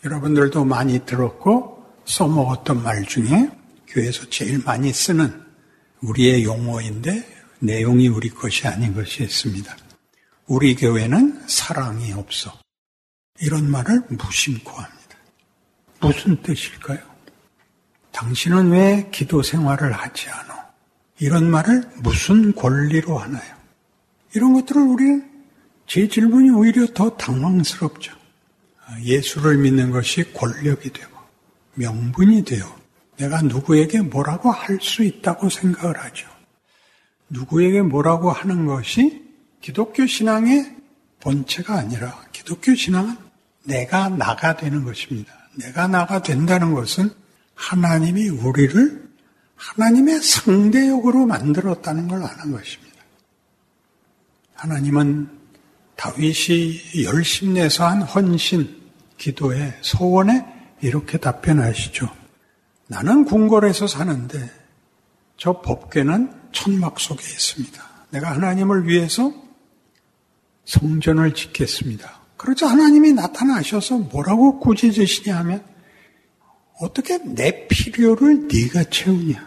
여러분들도 0.04 0.64
많이 0.64 0.98
들었고 1.06 1.84
써먹었던 2.06 2.82
말 2.82 3.04
중에 3.04 3.50
교회에서 3.86 4.30
제일 4.30 4.58
많이 4.64 4.92
쓰는 4.92 5.32
우리의 6.02 6.42
용어인데 6.42 7.24
내용이 7.60 8.08
우리 8.08 8.28
것이 8.30 8.66
아닌 8.66 8.94
것이 8.94 9.22
있습니다. 9.22 9.76
우리 10.48 10.74
교회는 10.74 11.44
사랑이 11.46 12.12
없어. 12.14 12.52
이런 13.40 13.70
말을 13.70 14.02
무심코 14.08 14.70
합니다. 14.70 15.16
무슨 16.00 16.40
뜻일까요? 16.42 16.98
당신은 18.12 18.70
왜 18.70 19.08
기도 19.12 19.42
생활을 19.42 19.92
하지 19.92 20.28
않아? 20.28 20.70
이런 21.18 21.50
말을 21.50 21.82
무슨 21.98 22.54
권리로 22.54 23.18
하나요? 23.18 23.56
이런 24.34 24.52
것들을 24.54 24.80
우리는 24.82 25.30
제 25.86 26.08
질문이 26.08 26.50
오히려 26.50 26.86
더 26.94 27.16
당황스럽죠. 27.16 28.12
예수를 29.02 29.58
믿는 29.58 29.90
것이 29.90 30.32
권력이 30.32 30.92
되고 30.92 31.16
명분이 31.74 32.44
되어 32.44 32.80
내가 33.16 33.42
누구에게 33.42 34.00
뭐라고 34.00 34.50
할 34.50 34.80
수 34.80 35.04
있다고 35.04 35.48
생각을 35.50 35.98
하죠. 35.98 36.26
누구에게 37.28 37.82
뭐라고 37.82 38.30
하는 38.30 38.66
것이 38.66 39.22
기독교 39.60 40.06
신앙의 40.06 40.76
본체가 41.20 41.74
아니라 41.74 42.24
기독교 42.32 42.74
신앙은 42.74 43.29
내가 43.64 44.08
나가 44.08 44.56
되는 44.56 44.84
것입니다. 44.84 45.32
내가 45.56 45.86
나가 45.86 46.22
된다는 46.22 46.74
것은 46.74 47.10
하나님이 47.54 48.28
우리를 48.28 49.10
하나님의 49.56 50.22
상대역으로 50.22 51.26
만들었다는 51.26 52.08
걸 52.08 52.24
아는 52.24 52.52
것입니다. 52.52 52.90
하나님은 54.54 55.28
다윗이 55.96 57.04
열심 57.04 57.54
내서 57.54 57.86
한 57.86 58.00
헌신, 58.00 58.80
기도에, 59.18 59.76
소원에 59.82 60.46
이렇게 60.80 61.18
답변하시죠. 61.18 62.08
나는 62.86 63.24
궁궐에서 63.24 63.86
사는데 63.86 64.50
저 65.36 65.60
법궤는 65.60 66.50
천막 66.52 66.98
속에 66.98 67.22
있습니다. 67.22 67.82
내가 68.10 68.32
하나님을 68.32 68.88
위해서 68.88 69.32
성전을 70.64 71.34
짓겠습니다. 71.34 72.19
그러자 72.40 72.68
하나님이 72.68 73.12
나타나셔서 73.12 73.98
뭐라고 73.98 74.60
꾸짖으시냐 74.60 75.36
하면 75.40 75.62
어떻게 76.80 77.18
내 77.18 77.68
필요를 77.68 78.48
네가 78.48 78.84
채우냐? 78.84 79.46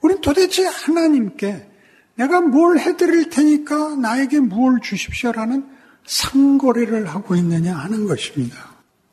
우린 0.00 0.20
도대체 0.20 0.66
하나님께 0.66 1.68
내가 2.16 2.40
뭘 2.40 2.80
해드릴 2.80 3.30
테니까 3.30 3.94
나에게 3.94 4.40
무엇을 4.40 4.80
주십시오라는 4.80 5.64
상거래를 6.04 7.06
하고 7.06 7.36
있느냐 7.36 7.76
하는 7.76 8.08
것입니다. 8.08 8.56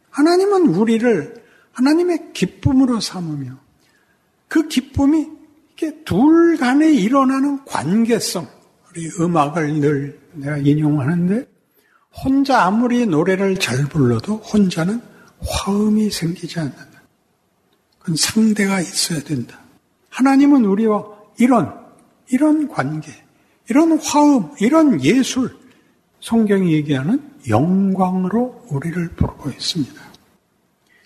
하나님은 0.09 0.69
우리를 0.69 1.35
하나님의 1.73 2.33
기쁨으로 2.33 2.99
삼으며 2.99 3.59
그 4.47 4.67
기쁨이 4.67 5.29
이게 5.73 6.03
둘 6.03 6.57
간에 6.57 6.91
일어나는 6.91 7.63
관계성, 7.63 8.47
우리 8.89 9.07
음악을 9.19 9.81
늘 9.81 10.19
내가 10.33 10.57
인용하는데 10.57 11.56
혼자 12.23 12.63
아무리 12.63 13.05
노래를 13.05 13.59
잘 13.59 13.85
불러도 13.85 14.37
혼자는 14.37 15.01
화음이 15.45 16.09
생기지 16.09 16.59
않는다. 16.59 17.01
그건 17.99 18.15
상대가 18.15 18.81
있어야 18.81 19.21
된다. 19.21 19.59
하나님은 20.09 20.65
우리와 20.65 21.05
이런, 21.37 21.73
이런 22.29 22.67
관계, 22.67 23.11
이런 23.69 23.99
화음, 23.99 24.51
이런 24.59 25.03
예술, 25.03 25.55
성경이 26.21 26.73
얘기하는 26.73 27.21
영광으로 27.47 28.65
우리를 28.69 29.09
부르고 29.09 29.51
있습니다. 29.51 30.01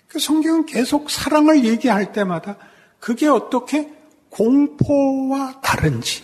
그 0.08 0.18
성경은 0.18 0.66
계속 0.66 1.10
사랑을 1.10 1.64
얘기할 1.64 2.12
때마다 2.12 2.56
그게 2.98 3.28
어떻게 3.28 3.92
공포와 4.30 5.60
다른지, 5.60 6.22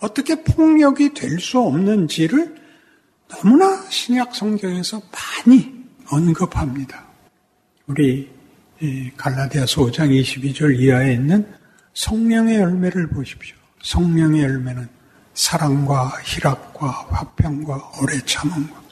어떻게 0.00 0.42
폭력이 0.42 1.14
될 1.14 1.38
수 1.38 1.60
없는지를 1.60 2.65
너무나 3.28 3.82
신약 3.88 4.34
성경에서 4.34 5.00
많이 5.12 5.84
언급합니다. 6.10 7.04
우리 7.86 8.30
갈라디아서 9.16 9.82
5장 9.82 10.10
22절 10.10 10.78
이하에 10.78 11.14
있는 11.14 11.52
성령의 11.94 12.58
열매를 12.58 13.08
보십시오. 13.08 13.56
성령의 13.82 14.42
열매는 14.42 14.88
사랑과 15.34 16.12
희락과 16.24 16.86
화평과 17.10 17.92
오래 18.00 18.18
참음과 18.24 18.82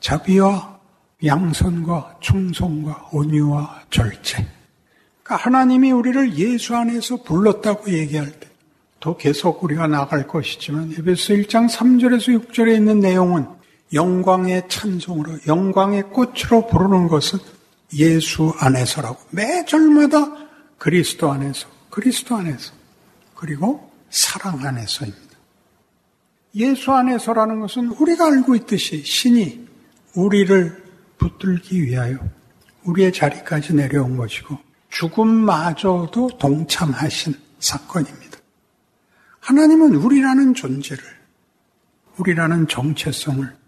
자비와 0.00 0.80
양선과 1.24 2.18
충성과 2.20 3.08
온유와 3.12 3.84
절제. 3.90 4.46
그러니까 5.22 5.46
하나님이 5.46 5.92
우리를 5.92 6.36
예수 6.36 6.74
안에서 6.76 7.22
불렀다고 7.22 7.90
얘기할 7.90 8.30
때 8.40 8.54
더 9.04 9.18
계속 9.18 9.62
우리가 9.62 9.86
나갈 9.86 10.26
것이지만 10.26 10.94
에베소 10.98 11.34
1장 11.34 11.68
3절에서 11.68 12.48
6절에 12.48 12.74
있는 12.74 13.00
내용은 13.00 13.46
영광의 13.94 14.68
찬송으로 14.68 15.38
영광의 15.46 16.10
꽃으로 16.10 16.66
부르는 16.66 17.08
것은 17.08 17.38
예수 17.94 18.52
안에서라고 18.58 19.18
매 19.30 19.64
절마다 19.64 20.48
그리스도 20.78 21.30
안에서 21.30 21.68
그리스도 21.90 22.34
안에서 22.34 22.72
그리고 23.34 23.90
사랑 24.10 24.66
안에서입니다. 24.66 25.22
예수 26.56 26.92
안에서라는 26.92 27.60
것은 27.60 27.88
우리가 27.88 28.26
알고 28.26 28.54
있듯이 28.56 29.02
신이 29.04 29.66
우리를 30.14 30.84
붙들기 31.18 31.82
위하여 31.82 32.18
우리의 32.84 33.12
자리까지 33.12 33.74
내려온 33.74 34.16
것이고 34.16 34.58
죽음마저도 34.90 36.38
동참하신 36.38 37.34
사건입니다. 37.58 38.38
하나님은 39.40 39.94
우리라는 39.96 40.54
존재를, 40.54 41.02
우리라는 42.18 42.68
정체성을, 42.68 43.63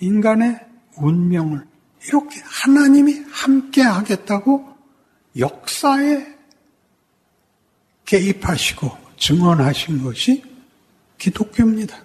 인간의 0.00 0.58
운명을 0.96 1.64
이렇게 2.06 2.40
하나님이 2.42 3.24
함께 3.30 3.82
하겠다고 3.82 4.68
역사에 5.38 6.26
개입하시고 8.04 8.90
증언하신 9.16 10.02
것이 10.02 10.42
기독교입니다. 11.18 11.96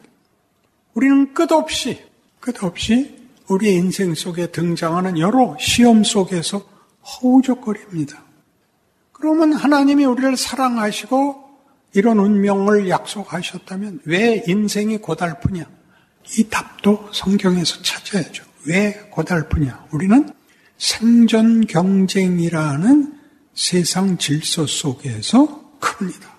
우리는 0.94 1.34
끝없이, 1.34 2.04
끝없이 2.40 3.26
우리의 3.48 3.76
인생 3.76 4.14
속에 4.14 4.48
등장하는 4.48 5.18
여러 5.18 5.56
시험 5.60 6.04
속에서 6.04 6.68
허우적거립니다. 7.04 8.24
그러면 9.12 9.54
하나님이 9.54 10.06
우리를 10.06 10.36
사랑하시고 10.36 11.44
이런 11.94 12.20
운명을 12.20 12.90
약속하셨다면 12.90 14.02
왜 14.06 14.44
인생이 14.48 14.98
고달프냐? 14.98 15.66
이 16.38 16.50
답도 16.50 17.10
성경에서 17.14 17.82
찾아야죠. 17.82 18.44
왜 18.66 18.94
고달프냐? 19.12 19.88
우리는 19.92 20.34
생존 20.78 21.66
경쟁이라는 21.68 23.20
세상 23.54 24.18
질서 24.18 24.66
속에서 24.66 25.78
큽니다. 25.80 26.36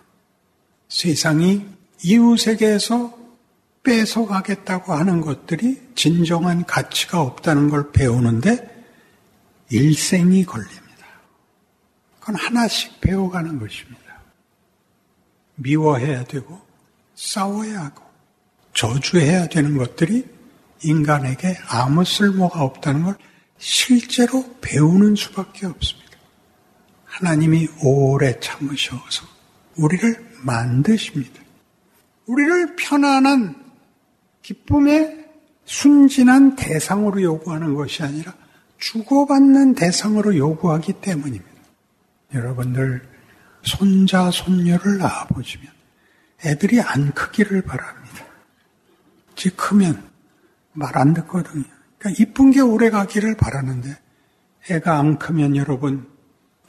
세상이 0.88 1.64
이웃에게서 2.02 3.16
뺏어가겠다고 3.82 4.92
하는 4.92 5.20
것들이 5.20 5.80
진정한 5.94 6.64
가치가 6.66 7.22
없다는 7.22 7.70
걸 7.70 7.92
배우는데 7.92 8.74
일생이 9.70 10.44
걸립니다. 10.44 10.86
그건 12.20 12.34
하나씩 12.34 13.00
배워가는 13.00 13.58
것입니다. 13.58 14.02
미워해야 15.54 16.24
되고 16.24 16.60
싸워야 17.14 17.84
하고 17.84 18.05
저주해야 18.76 19.48
되는 19.48 19.76
것들이 19.76 20.24
인간에게 20.82 21.56
아무 21.68 22.04
쓸모가 22.04 22.62
없다는 22.62 23.04
걸 23.04 23.16
실제로 23.58 24.44
배우는 24.60 25.16
수밖에 25.16 25.66
없습니다. 25.66 26.06
하나님이 27.04 27.68
오래 27.82 28.38
참으셔서 28.38 29.26
우리를 29.76 30.38
만드십니다. 30.42 31.42
우리를 32.26 32.76
편안한 32.76 33.64
기쁨의 34.42 35.24
순진한 35.64 36.54
대상으로 36.56 37.22
요구하는 37.22 37.74
것이 37.74 38.02
아니라 38.02 38.34
주고받는 38.78 39.74
대상으로 39.74 40.36
요구하기 40.36 40.94
때문입니다. 41.00 41.50
여러분들 42.34 43.02
손자, 43.62 44.30
손녀를 44.30 44.98
낳아보시면 44.98 45.66
애들이 46.44 46.80
안 46.82 47.12
크기를 47.12 47.62
바랍니다. 47.62 48.05
지 49.36 49.50
크면 49.50 50.10
말 50.72 50.96
안 50.96 51.14
듣거든요. 51.14 51.64
그러니까 51.98 52.22
이쁜 52.22 52.50
게 52.50 52.60
오래 52.60 52.90
가기를 52.90 53.36
바라는데 53.36 53.96
애가 54.70 54.98
안 54.98 55.18
크면 55.18 55.56
여러분 55.56 56.08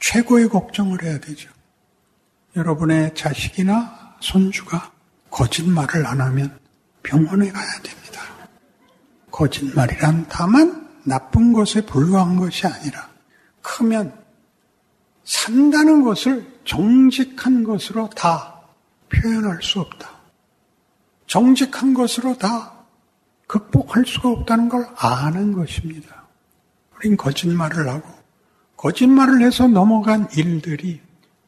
최고의 0.00 0.48
걱정을 0.48 1.02
해야 1.02 1.18
되죠. 1.18 1.50
여러분의 2.56 3.14
자식이나 3.14 4.16
손주가 4.20 4.92
거짓말을 5.30 6.06
안 6.06 6.20
하면 6.20 6.58
병원에 7.02 7.50
가야 7.50 7.70
됩니다. 7.82 8.22
거짓말이란 9.30 10.26
다만 10.28 10.88
나쁜 11.04 11.52
것에 11.52 11.84
불과한 11.84 12.36
것이 12.36 12.66
아니라 12.66 13.08
크면 13.62 14.12
산다는 15.24 16.02
것을 16.02 16.60
정직한 16.64 17.64
것으로 17.64 18.08
다 18.10 18.62
표현할 19.10 19.62
수 19.62 19.80
없다. 19.80 20.17
정직한 21.28 21.94
것으로 21.94 22.36
다 22.36 22.74
극복할 23.46 24.04
수가 24.04 24.30
없다는 24.30 24.68
걸 24.68 24.86
아는 24.96 25.52
것입니다. 25.52 26.26
우린 26.96 27.16
거짓말을 27.16 27.88
하고 27.88 28.08
거짓말을 28.76 29.42
해서 29.42 29.68
넘어간 29.68 30.28
일들이 30.36 31.00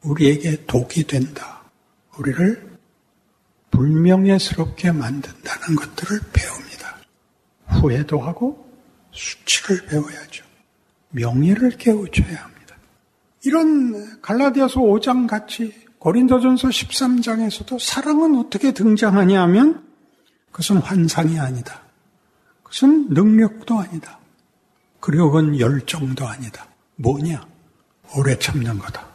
우리에게 0.03 0.65
독이 0.65 1.05
된다. 1.05 1.63
우리를 2.17 2.77
불명예스럽게 3.71 4.91
만든다는 4.91 5.75
것들을 5.75 6.19
배웁니다. 6.31 6.97
후회도 7.67 8.19
하고 8.19 8.69
수치를 9.11 9.85
배워야죠. 9.87 10.45
명예를 11.09 11.71
깨우쳐야 11.71 12.43
합니다. 12.43 12.75
이런 13.43 14.21
갈라디아서 14.21 14.79
5장 14.79 15.27
같이 15.27 15.73
고린도전서 16.01 16.69
13장에서도 16.69 17.79
사랑은 17.79 18.35
어떻게 18.39 18.71
등장하냐 18.71 19.39
하면 19.43 19.85
그것은 20.51 20.77
환상이 20.77 21.39
아니다. 21.39 21.83
그것은 22.63 23.09
능력도 23.09 23.77
아니다. 23.77 24.17
그리고 24.99 25.29
그건 25.29 25.59
열정도 25.59 26.27
아니다. 26.27 26.65
뭐냐? 26.95 27.45
오래 28.15 28.37
참는 28.39 28.79
거다. 28.79 29.07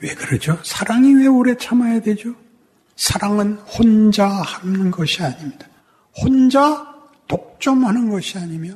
왜 0.00 0.14
그러죠? 0.14 0.58
사랑이 0.64 1.12
왜 1.12 1.26
오래 1.26 1.54
참아야 1.58 2.00
되죠? 2.00 2.34
사랑은 2.96 3.56
혼자 3.58 4.26
하는 4.26 4.90
것이 4.90 5.22
아닙니다. 5.22 5.66
혼자 6.16 6.90
독점하는 7.28 8.08
것이 8.08 8.38
아니며 8.38 8.74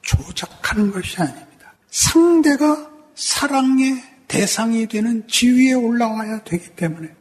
조작하는 0.00 0.90
것이 0.90 1.20
아닙니다. 1.20 1.74
상대가 1.90 2.90
사랑의 3.14 4.09
대상이 4.30 4.86
되는 4.86 5.26
지위에 5.26 5.72
올라와야 5.72 6.44
되기 6.44 6.68
때문에 6.76 7.12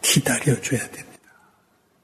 기다려줘야 0.00 0.78
됩니다. 0.78 1.18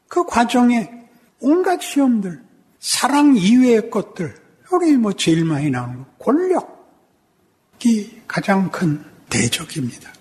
그 0.08 0.26
과정에 0.26 0.90
온갖 1.38 1.80
시험들, 1.80 2.42
사랑 2.80 3.36
이외의 3.36 3.88
것들, 3.88 4.34
여기 4.72 4.96
뭐 4.96 5.12
제일 5.12 5.44
많이 5.44 5.70
나오는 5.70 5.98
거, 5.98 6.06
권력이 6.18 8.22
가장 8.26 8.68
큰 8.72 9.04
대적입니다. 9.30 10.12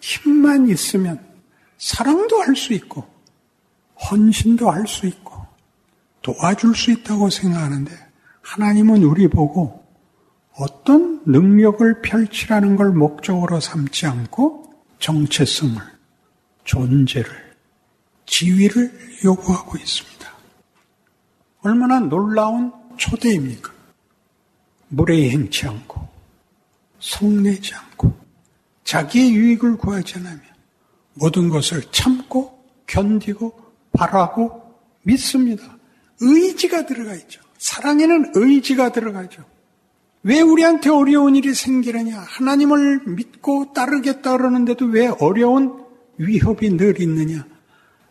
힘만 0.00 0.68
있으면 0.68 1.24
사랑도 1.78 2.42
할 2.42 2.56
수 2.56 2.72
있고, 2.72 3.06
헌신도 4.10 4.72
할 4.72 4.88
수 4.88 5.06
있고, 5.06 5.46
도와줄 6.22 6.74
수 6.74 6.90
있다고 6.90 7.30
생각하는데, 7.30 7.92
하나님은 8.42 9.04
우리 9.04 9.28
보고 9.28 9.77
어떤 10.58 11.22
능력을 11.24 12.02
펼치라는 12.02 12.74
걸 12.74 12.90
목적으로 12.90 13.60
삼지 13.60 14.06
않고 14.06 14.74
정체성을, 14.98 15.80
존재를, 16.64 17.30
지위를 18.26 18.92
요구하고 19.24 19.78
있습니다. 19.78 20.18
얼마나 21.60 22.00
놀라운 22.00 22.72
초대입니까? 22.96 23.72
물에 24.88 25.30
행치 25.30 25.66
않고, 25.66 26.08
성내지 26.98 27.74
않고, 27.74 28.18
자기의 28.82 29.34
유익을 29.34 29.76
구하지 29.76 30.18
않으며, 30.18 30.40
모든 31.14 31.48
것을 31.48 31.82
참고, 31.92 32.64
견디고, 32.86 33.72
바라고, 33.92 34.74
믿습니다. 35.02 35.76
의지가 36.20 36.86
들어가 36.86 37.14
있죠. 37.14 37.40
사랑에는 37.58 38.32
의지가 38.34 38.90
들어가죠. 38.90 39.44
왜 40.22 40.40
우리한테 40.40 40.90
어려운 40.90 41.36
일이 41.36 41.54
생기느냐? 41.54 42.18
하나님을 42.18 43.02
믿고 43.06 43.72
따르겠다 43.72 44.36
그러는데도 44.36 44.86
왜 44.86 45.06
어려운 45.06 45.84
위협이 46.16 46.76
늘 46.76 47.00
있느냐? 47.00 47.46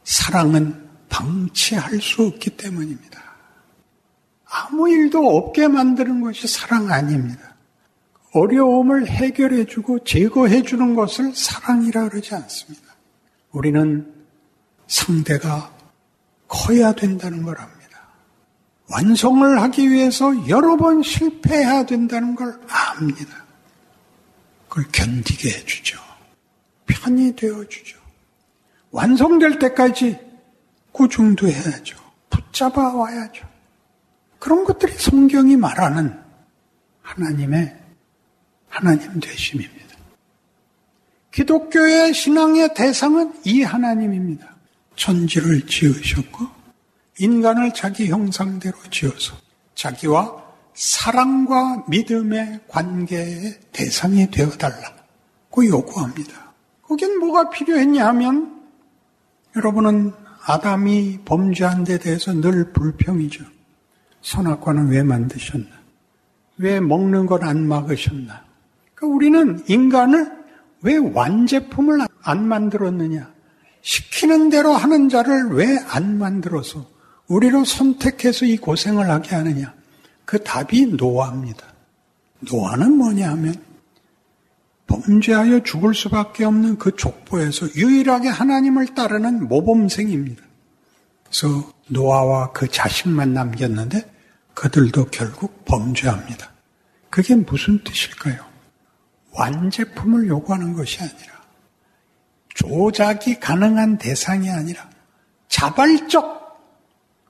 사랑은 0.03 0.87
방치할 1.09 2.01
수 2.01 2.23
없기 2.23 2.51
때문입니다. 2.51 3.21
아무 4.49 4.89
일도 4.89 5.19
없게 5.37 5.67
만드는 5.67 6.21
것이 6.21 6.47
사랑 6.47 6.89
아닙니다. 6.89 7.55
어려움을 8.33 9.07
해결해주고 9.07 10.03
제거해주는 10.03 10.95
것을 10.95 11.33
사랑이라 11.35 12.09
그러지 12.09 12.35
않습니다. 12.35 12.95
우리는 13.51 14.13
상대가 14.87 15.73
커야 16.47 16.93
된다는 16.93 17.43
걸 17.43 17.59
압니다. 17.59 17.76
완성을 18.89 19.61
하기 19.61 19.91
위해서 19.91 20.47
여러 20.47 20.77
번 20.77 21.03
실패해야 21.03 21.85
된다는 21.85 22.35
걸 22.35 22.59
압니다. 22.69 23.45
그걸 24.69 24.85
견디게 24.91 25.49
해주죠. 25.49 25.99
편히 26.85 27.35
되어주죠. 27.35 27.97
완성될 28.91 29.59
때까지 29.59 30.17
꾸중도 30.91 31.47
해야죠. 31.47 31.97
붙잡아 32.29 32.93
와야죠. 32.95 33.47
그런 34.39 34.63
것들이 34.63 34.93
성경이 34.93 35.57
말하는 35.57 36.17
하나님의 37.01 37.75
하나님 38.69 39.19
되심입니다. 39.19 39.77
기독교의 41.31 42.13
신앙의 42.13 42.73
대상은 42.73 43.33
이 43.43 43.61
하나님입니다. 43.61 44.55
천지를 44.95 45.65
지으셨고 45.67 46.56
인간을 47.19 47.73
자기 47.73 48.09
형상대로 48.09 48.77
지어서 48.91 49.35
자기와 49.75 50.43
사랑과 50.73 51.83
믿음의 51.87 52.61
관계의 52.67 53.59
대상이 53.71 54.29
되어달라고 54.29 55.65
요구합니다. 55.65 56.53
거긴 56.83 57.19
뭐가 57.19 57.49
필요했냐 57.49 58.05
하면 58.07 58.61
여러분은 59.55 60.13
아담이 60.45 61.19
범죄한 61.25 61.83
데 61.83 61.97
대해서 61.97 62.33
늘 62.33 62.71
불평이죠. 62.71 63.43
선악과는 64.21 64.89
왜 64.89 65.03
만드셨나? 65.03 65.67
왜 66.57 66.79
먹는 66.79 67.25
걸 67.25 67.43
안 67.43 67.67
막으셨나? 67.67 68.45
그러니까 68.93 69.15
우리는 69.15 69.63
인간을 69.67 70.31
왜 70.81 70.97
완제품을 70.97 71.99
안 72.21 72.47
만들었느냐? 72.47 73.31
시키는 73.81 74.49
대로 74.49 74.73
하는 74.73 75.09
자를 75.09 75.49
왜 75.51 75.77
안 75.89 76.17
만들어서 76.17 76.85
우리로 77.27 77.65
선택해서 77.65 78.45
이 78.45 78.57
고생을 78.57 79.09
하게 79.09 79.35
하느냐? 79.35 79.73
그 80.25 80.43
답이 80.43 80.87
노아입니다. 80.97 81.65
노아는 82.39 82.97
뭐냐 82.97 83.29
하면 83.31 83.55
범죄하여 84.87 85.63
죽을 85.63 85.93
수밖에 85.93 86.45
없는 86.45 86.77
그 86.77 86.95
족보에서 86.95 87.67
유일하게 87.75 88.29
하나님을 88.29 88.93
따르는 88.95 89.47
모범생입니다. 89.47 90.41
그래서 91.25 91.71
노아와 91.87 92.51
그 92.53 92.69
자식만 92.69 93.33
남겼는데 93.33 94.09
그들도 94.53 95.05
결국 95.11 95.65
범죄합니다. 95.65 96.51
그게 97.09 97.35
무슨 97.35 97.83
뜻일까요? 97.83 98.45
완제품을 99.31 100.27
요구하는 100.27 100.73
것이 100.73 100.99
아니라 101.01 101.37
조작이 102.49 103.39
가능한 103.39 103.97
대상이 103.97 104.49
아니라 104.49 104.89
자발적 105.47 106.36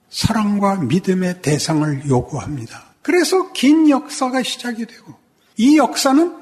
사랑과 0.10 0.78
믿음의 0.78 1.42
대상을 1.42 2.08
요구합니다. 2.08 2.94
그래서 3.02 3.52
긴 3.52 3.90
역사가 3.90 4.44
시작이 4.44 4.86
되고 4.86 5.14
이 5.58 5.78
역사는 5.78 6.36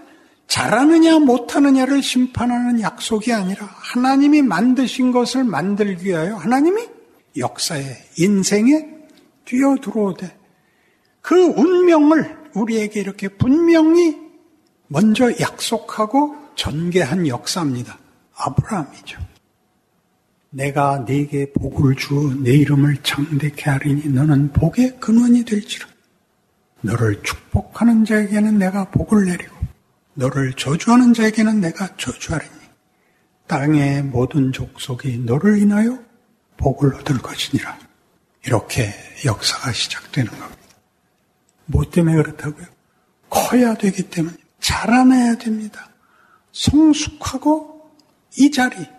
잘하느냐 0.48 1.20
못하느냐를 1.20 2.04
심판하는 2.04 2.82
약속이 2.82 3.34
아니라 3.34 3.66
하나님이 3.66 4.42
만드신 4.42 5.12
것을 5.12 5.44
만들기 5.44 6.06
위하여 6.06 6.36
하나님이 6.36 6.88
역사에 7.38 7.84
인생에 8.18 8.88
뛰어들어오되 9.46 10.38
그 11.22 11.36
운명을 11.36 12.38
우리에게 12.54 13.00
이렇게 13.00 13.28
분명히 13.28 14.18
먼저 14.88 15.32
약속하고 15.40 16.36
전개한 16.56 17.28
역사입니다. 17.28 17.98
아브라함이죠. 18.36 19.35
내가 20.56 21.04
네게 21.06 21.52
복을 21.52 21.96
주어 21.96 22.34
내 22.34 22.54
이름을 22.54 23.04
창대케 23.04 23.70
하리니 23.70 24.08
너는 24.08 24.54
복의 24.54 25.02
근원이 25.02 25.44
될지라. 25.44 25.86
너를 26.80 27.22
축복하는 27.24 28.06
자에게는 28.06 28.58
내가 28.58 28.90
복을 28.90 29.26
내리고 29.26 29.54
너를 30.14 30.54
저주하는 30.54 31.14
자에게는 31.14 31.60
내가 31.60 31.98
저주하리니 31.98 32.54
땅의 33.48 34.04
모든 34.04 34.54
족속이 34.54 35.24
너를 35.26 35.58
인하여 35.58 36.00
복을 36.56 36.96
얻을 36.96 37.18
것이니라. 37.18 37.78
이렇게 38.46 38.94
역사가 39.26 39.74
시작되는 39.74 40.32
겁니다. 40.32 40.58
뭐 41.66 41.84
때문에 41.90 42.16
그렇다고요? 42.16 42.66
커야 43.30 43.74
되기 43.74 44.04
때문에 44.04 44.38
자라나야 44.62 45.36
됩니다. 45.36 45.90
성숙하고 46.54 47.92
이 48.38 48.52
자리, 48.52 48.95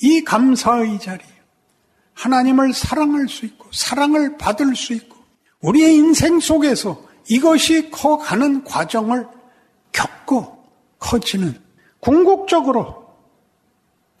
이 0.00 0.22
감사의 0.22 1.00
자리, 1.00 1.24
하나님을 2.14 2.72
사랑할 2.72 3.28
수 3.28 3.46
있고, 3.46 3.66
사랑을 3.72 4.36
받을 4.38 4.74
수 4.74 4.92
있고, 4.92 5.16
우리의 5.60 5.94
인생 5.94 6.40
속에서 6.40 7.02
이것이 7.28 7.90
커가는 7.90 8.64
과정을 8.64 9.26
겪고 9.92 10.64
커지는 10.98 11.60
궁극적으로 12.00 13.06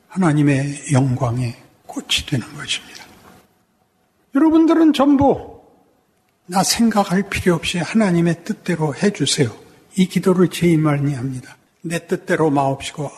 하나님의 0.08 0.92
영광의 0.92 1.56
꽃이 1.86 2.26
되는 2.26 2.46
것입니다. 2.54 3.04
여러분들은 4.34 4.92
전부 4.92 5.62
나 6.46 6.62
생각할 6.62 7.28
필요 7.28 7.54
없이 7.54 7.78
하나님의 7.78 8.44
뜻대로 8.44 8.94
해주세요. 8.94 9.54
이 9.96 10.06
기도를 10.06 10.48
제일 10.48 10.78
많이 10.78 11.14
합니다. 11.14 11.56
내 11.82 12.06
뜻대로 12.06 12.50
마옵시고 12.50 13.10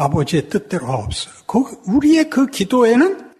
아버지의 0.00 0.48
뜻대로 0.48 0.86
하옵소서. 0.86 1.44
우리의 1.86 2.30
그 2.30 2.46
기도에는 2.46 3.32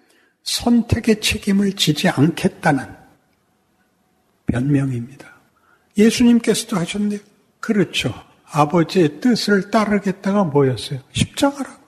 선택의 0.42 1.20
책임을 1.20 1.74
지지 1.74 2.08
않겠다는 2.08 2.86
변명입니다. 4.46 5.26
예수님께서도 5.96 6.76
하셨는데 6.76 7.18
그렇죠. 7.60 8.12
아버지의 8.44 9.20
뜻을 9.20 9.70
따르겠다가 9.70 10.44
뭐였어요? 10.44 11.00
십자가라고. 11.12 11.80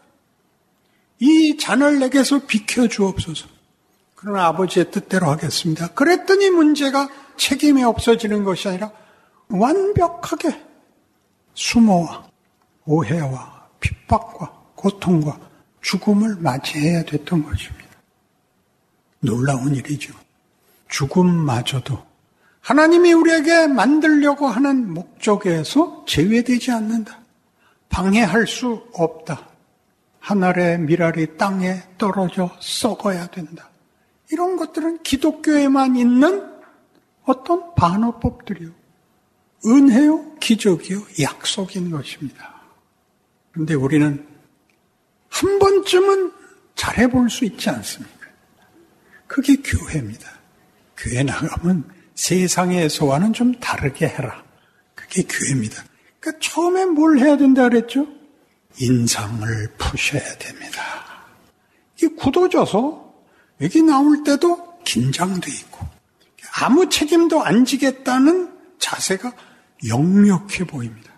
이 1.19 1.57
잔을 1.57 1.99
내게서 1.99 2.47
비켜주옵소서. 2.47 3.49
그러나 4.15 4.47
아버지의 4.47 4.91
뜻대로 4.91 5.27
하겠습니다. 5.27 5.89
그랬더니 5.89 6.51
문제가 6.51 7.09
책임이 7.37 7.83
없어지는 7.83 8.45
것이 8.45 8.69
아니라 8.69 8.93
완벽하게 9.49 10.61
수모와 11.55 12.29
오해와 12.87 13.69
핍박과 13.81 14.62
고통과 14.83 15.39
죽음을 15.81 16.37
맞이해야 16.41 17.05
됐던 17.05 17.45
것입니다. 17.45 17.89
놀라운 19.21 19.75
일이죠. 19.77 20.13
죽음마저도 20.89 22.05
하나님이 22.61 23.13
우리에게 23.13 23.69
만들려고 23.69 24.49
하는 24.49 24.93
목적에서 24.93 26.05
제외되지 26.07 26.73
않는다. 26.73 27.21
방해할 27.89 28.47
수 28.49 28.85
없다. 28.93 29.49
하늘의 30.19 30.81
미랄이 30.81 31.37
땅에 31.37 31.83
떨어져 31.99 32.51
썩어야 32.61 33.29
된다. 33.29 33.71
이런 34.31 34.57
것들은 34.57 35.03
기독교에만 35.03 35.97
있는 35.97 36.51
어떤 37.25 37.75
반어법들이요. 37.75 38.71
은혜요, 39.67 40.39
기적이요, 40.41 41.03
약속인 41.21 41.91
것입니다. 41.91 42.55
그런데 43.53 43.75
우리는 43.75 44.32
한 45.33 45.59
번쯤은 45.59 46.33
잘해볼 46.75 47.31
수 47.31 47.47
있지 47.47 47.71
않습니까? 47.71 48.13
그게 49.27 49.57
교회입니다. 49.57 50.31
교회 50.97 51.23
나가면 51.23 51.85
세상에서와는 52.15 53.33
좀 53.33 53.55
다르게 53.59 54.07
해라. 54.09 54.45
그게 54.95 55.23
교회입니다. 55.23 55.83
그러니까 56.21 56.39
처음에 56.47 56.85
뭘 56.85 57.19
해야 57.19 57.37
된다 57.39 57.69
그랬죠? 57.69 58.07
인상을 58.79 59.73
푸셔야 59.79 60.37
됩니다. 60.39 60.83
이게 61.97 62.09
굳어져서 62.15 63.15
여기 63.63 63.83
나올 63.83 64.23
때도 64.25 64.81
긴장돼 64.85 65.51
있고 65.51 65.87
아무 66.61 66.89
책임도 66.91 67.43
안 67.43 67.65
지겠다는 67.65 68.53
자세가 68.79 69.33
역력해 69.89 70.67
보입니다. 70.67 71.11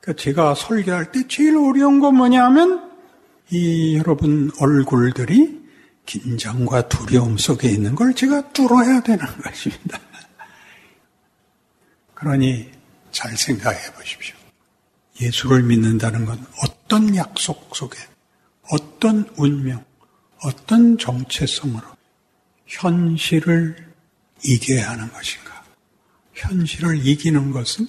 그러니까 0.00 0.22
제가 0.22 0.54
설교할 0.54 1.10
때 1.10 1.26
제일 1.26 1.56
어려운 1.56 1.98
건 1.98 2.16
뭐냐면 2.16 2.87
이 3.50 3.96
여러분 3.96 4.50
얼굴들이 4.60 5.58
긴장과 6.04 6.88
두려움 6.88 7.38
속에 7.38 7.68
있는 7.68 7.94
걸 7.94 8.14
제가 8.14 8.52
뚫어야 8.52 9.00
되는 9.00 9.24
것입니다. 9.42 10.00
그러니 12.14 12.70
잘 13.10 13.36
생각해 13.36 13.92
보십시오. 13.92 14.36
예수를 15.20 15.62
믿는다는 15.62 16.24
건 16.24 16.44
어떤 16.62 17.14
약속 17.16 17.74
속에, 17.74 17.98
어떤 18.70 19.28
운명, 19.36 19.84
어떤 20.42 20.98
정체성으로 20.98 21.86
현실을 22.66 23.88
이겨야 24.44 24.90
하는 24.90 25.10
것인가? 25.12 25.64
현실을 26.34 27.04
이기는 27.04 27.50
것은 27.50 27.86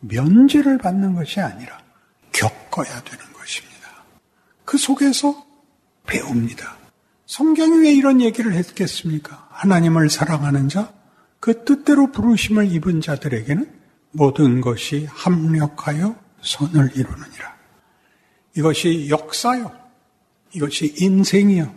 면제를 0.00 0.78
받는 0.78 1.14
것이 1.14 1.40
아니라 1.40 1.78
겪어야 2.32 3.02
되는. 3.02 3.29
그 4.70 4.78
속에서 4.78 5.34
배웁니다. 6.06 6.76
성경이 7.26 7.78
왜 7.78 7.92
이런 7.92 8.20
얘기를 8.20 8.52
했겠습니까? 8.52 9.48
하나님을 9.50 10.08
사랑하는 10.08 10.68
자, 10.68 10.92
그 11.40 11.64
뜻대로 11.64 12.12
부르심을 12.12 12.70
입은 12.70 13.00
자들에게는 13.00 13.68
모든 14.12 14.60
것이 14.60 15.08
합력하여 15.10 16.14
선을 16.42 16.92
이루느니라. 16.94 17.56
이것이 18.56 19.08
역사요. 19.10 19.72
이것이 20.52 20.94
인생이요. 20.96 21.74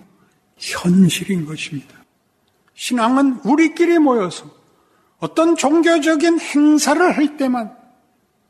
현실인 0.58 1.48
것입니다. 1.48 1.96
신앙은 2.76 3.40
우리끼리 3.44 3.98
모여서 3.98 4.46
어떤 5.18 5.56
종교적인 5.56 6.40
행사를 6.40 7.18
할 7.18 7.38
때만 7.38 7.76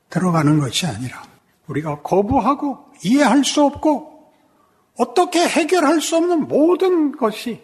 들어가는 0.10 0.60
것이 0.60 0.86
아니라 0.86 1.24
우리가 1.68 2.02
거부하고 2.02 2.92
이해할 3.06 3.46
수 3.46 3.64
없고 3.64 4.13
어떻게 4.96 5.48
해결할 5.48 6.02
수 6.02 6.18
없는 6.18 6.48
모든 6.48 7.12
것이 7.12 7.62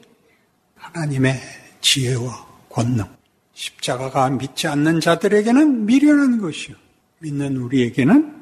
하나님의 0.75 1.39
지혜와 1.81 2.47
권능, 2.69 3.05
십자가가 3.53 4.29
믿지 4.29 4.67
않는 4.67 4.99
자들에게는 4.99 5.85
미련한 5.85 6.41
것이요. 6.41 6.75
믿는 7.19 7.57
우리에게는 7.57 8.35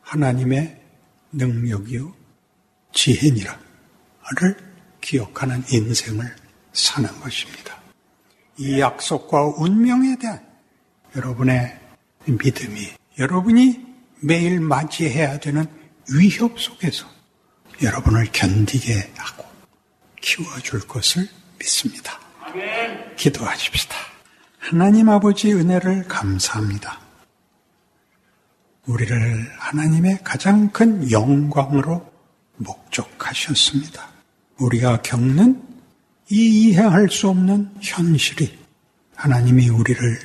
하나님의 0.00 0.80
능력이요. 1.32 2.12
지혜니라를 2.92 3.56
기억하는 5.00 5.62
인생을 5.70 6.24
사는 6.72 7.08
것입니다. 7.20 7.80
이 8.58 8.80
약속과 8.80 9.54
운명에 9.58 10.16
대한 10.16 10.44
여러분의 11.14 11.78
믿음이 12.24 12.88
여러분이 13.18 13.86
매일 14.20 14.60
맞이해야 14.60 15.38
되는 15.38 15.66
위협 16.12 16.58
속에서 16.58 17.15
여러분을 17.82 18.26
견디게 18.32 19.12
하고 19.16 19.44
키워줄 20.20 20.80
것을 20.86 21.28
믿습니다. 21.58 22.18
기도하십시다. 23.16 23.94
하나님 24.58 25.08
아버지 25.08 25.52
은혜를 25.52 26.04
감사합니다. 26.08 27.00
우리를 28.86 29.52
하나님의 29.58 30.20
가장 30.24 30.70
큰 30.70 31.10
영광으로 31.10 32.12
목적하셨습니다. 32.56 34.08
우리가 34.58 35.02
겪는 35.02 35.62
이 36.30 36.70
이해할 36.70 37.08
수 37.10 37.28
없는 37.28 37.74
현실이 37.80 38.58
하나님이 39.14 39.68
우리를 39.68 40.18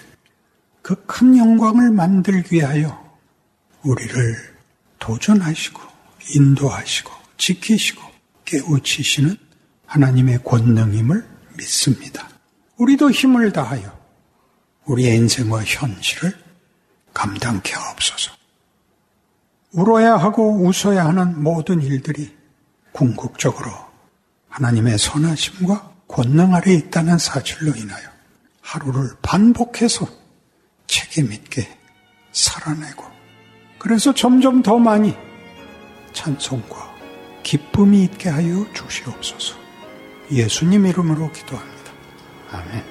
그 0.82 0.96
큰 1.06 1.38
영광을 1.38 1.92
만들기 1.92 2.56
위하여 2.56 3.20
우리를 3.84 4.36
도전하시고 5.00 5.80
인도하시고 6.36 7.21
지키시고 7.42 8.04
깨우치시는 8.46 9.36
하나님의 9.88 10.44
권능임을 10.44 11.28
믿습니다. 11.58 12.30
우리도 12.78 13.10
힘을 13.10 13.52
다하여 13.52 14.00
우리의 14.86 15.18
인생과 15.18 15.64
현실을 15.64 16.38
감당케 17.14 17.74
하옵소서. 17.74 18.32
울어야 19.72 20.18
하고 20.18 20.64
웃어야 20.64 21.06
하는 21.06 21.42
모든 21.42 21.82
일들이 21.82 22.36
궁극적으로 22.92 23.72
하나님의 24.50 25.00
선하심과 25.00 25.94
권능 26.08 26.54
아래 26.54 26.74
있다는 26.74 27.18
사실로 27.18 27.76
인하여 27.76 28.08
하루를 28.62 29.16
반복해서 29.22 30.08
책임있게 30.86 31.78
살아내고 32.34 33.04
그래서 33.80 34.14
점점 34.14 34.62
더 34.62 34.78
많이 34.78 35.16
찬송과 36.14 36.91
기쁨이 37.44 38.04
있게 38.04 38.30
하여 38.30 38.66
주시옵소서. 38.74 39.56
예수님 40.32 40.86
이름으로 40.86 41.32
기도합니다. 41.32 41.92
아멘. 42.52 42.91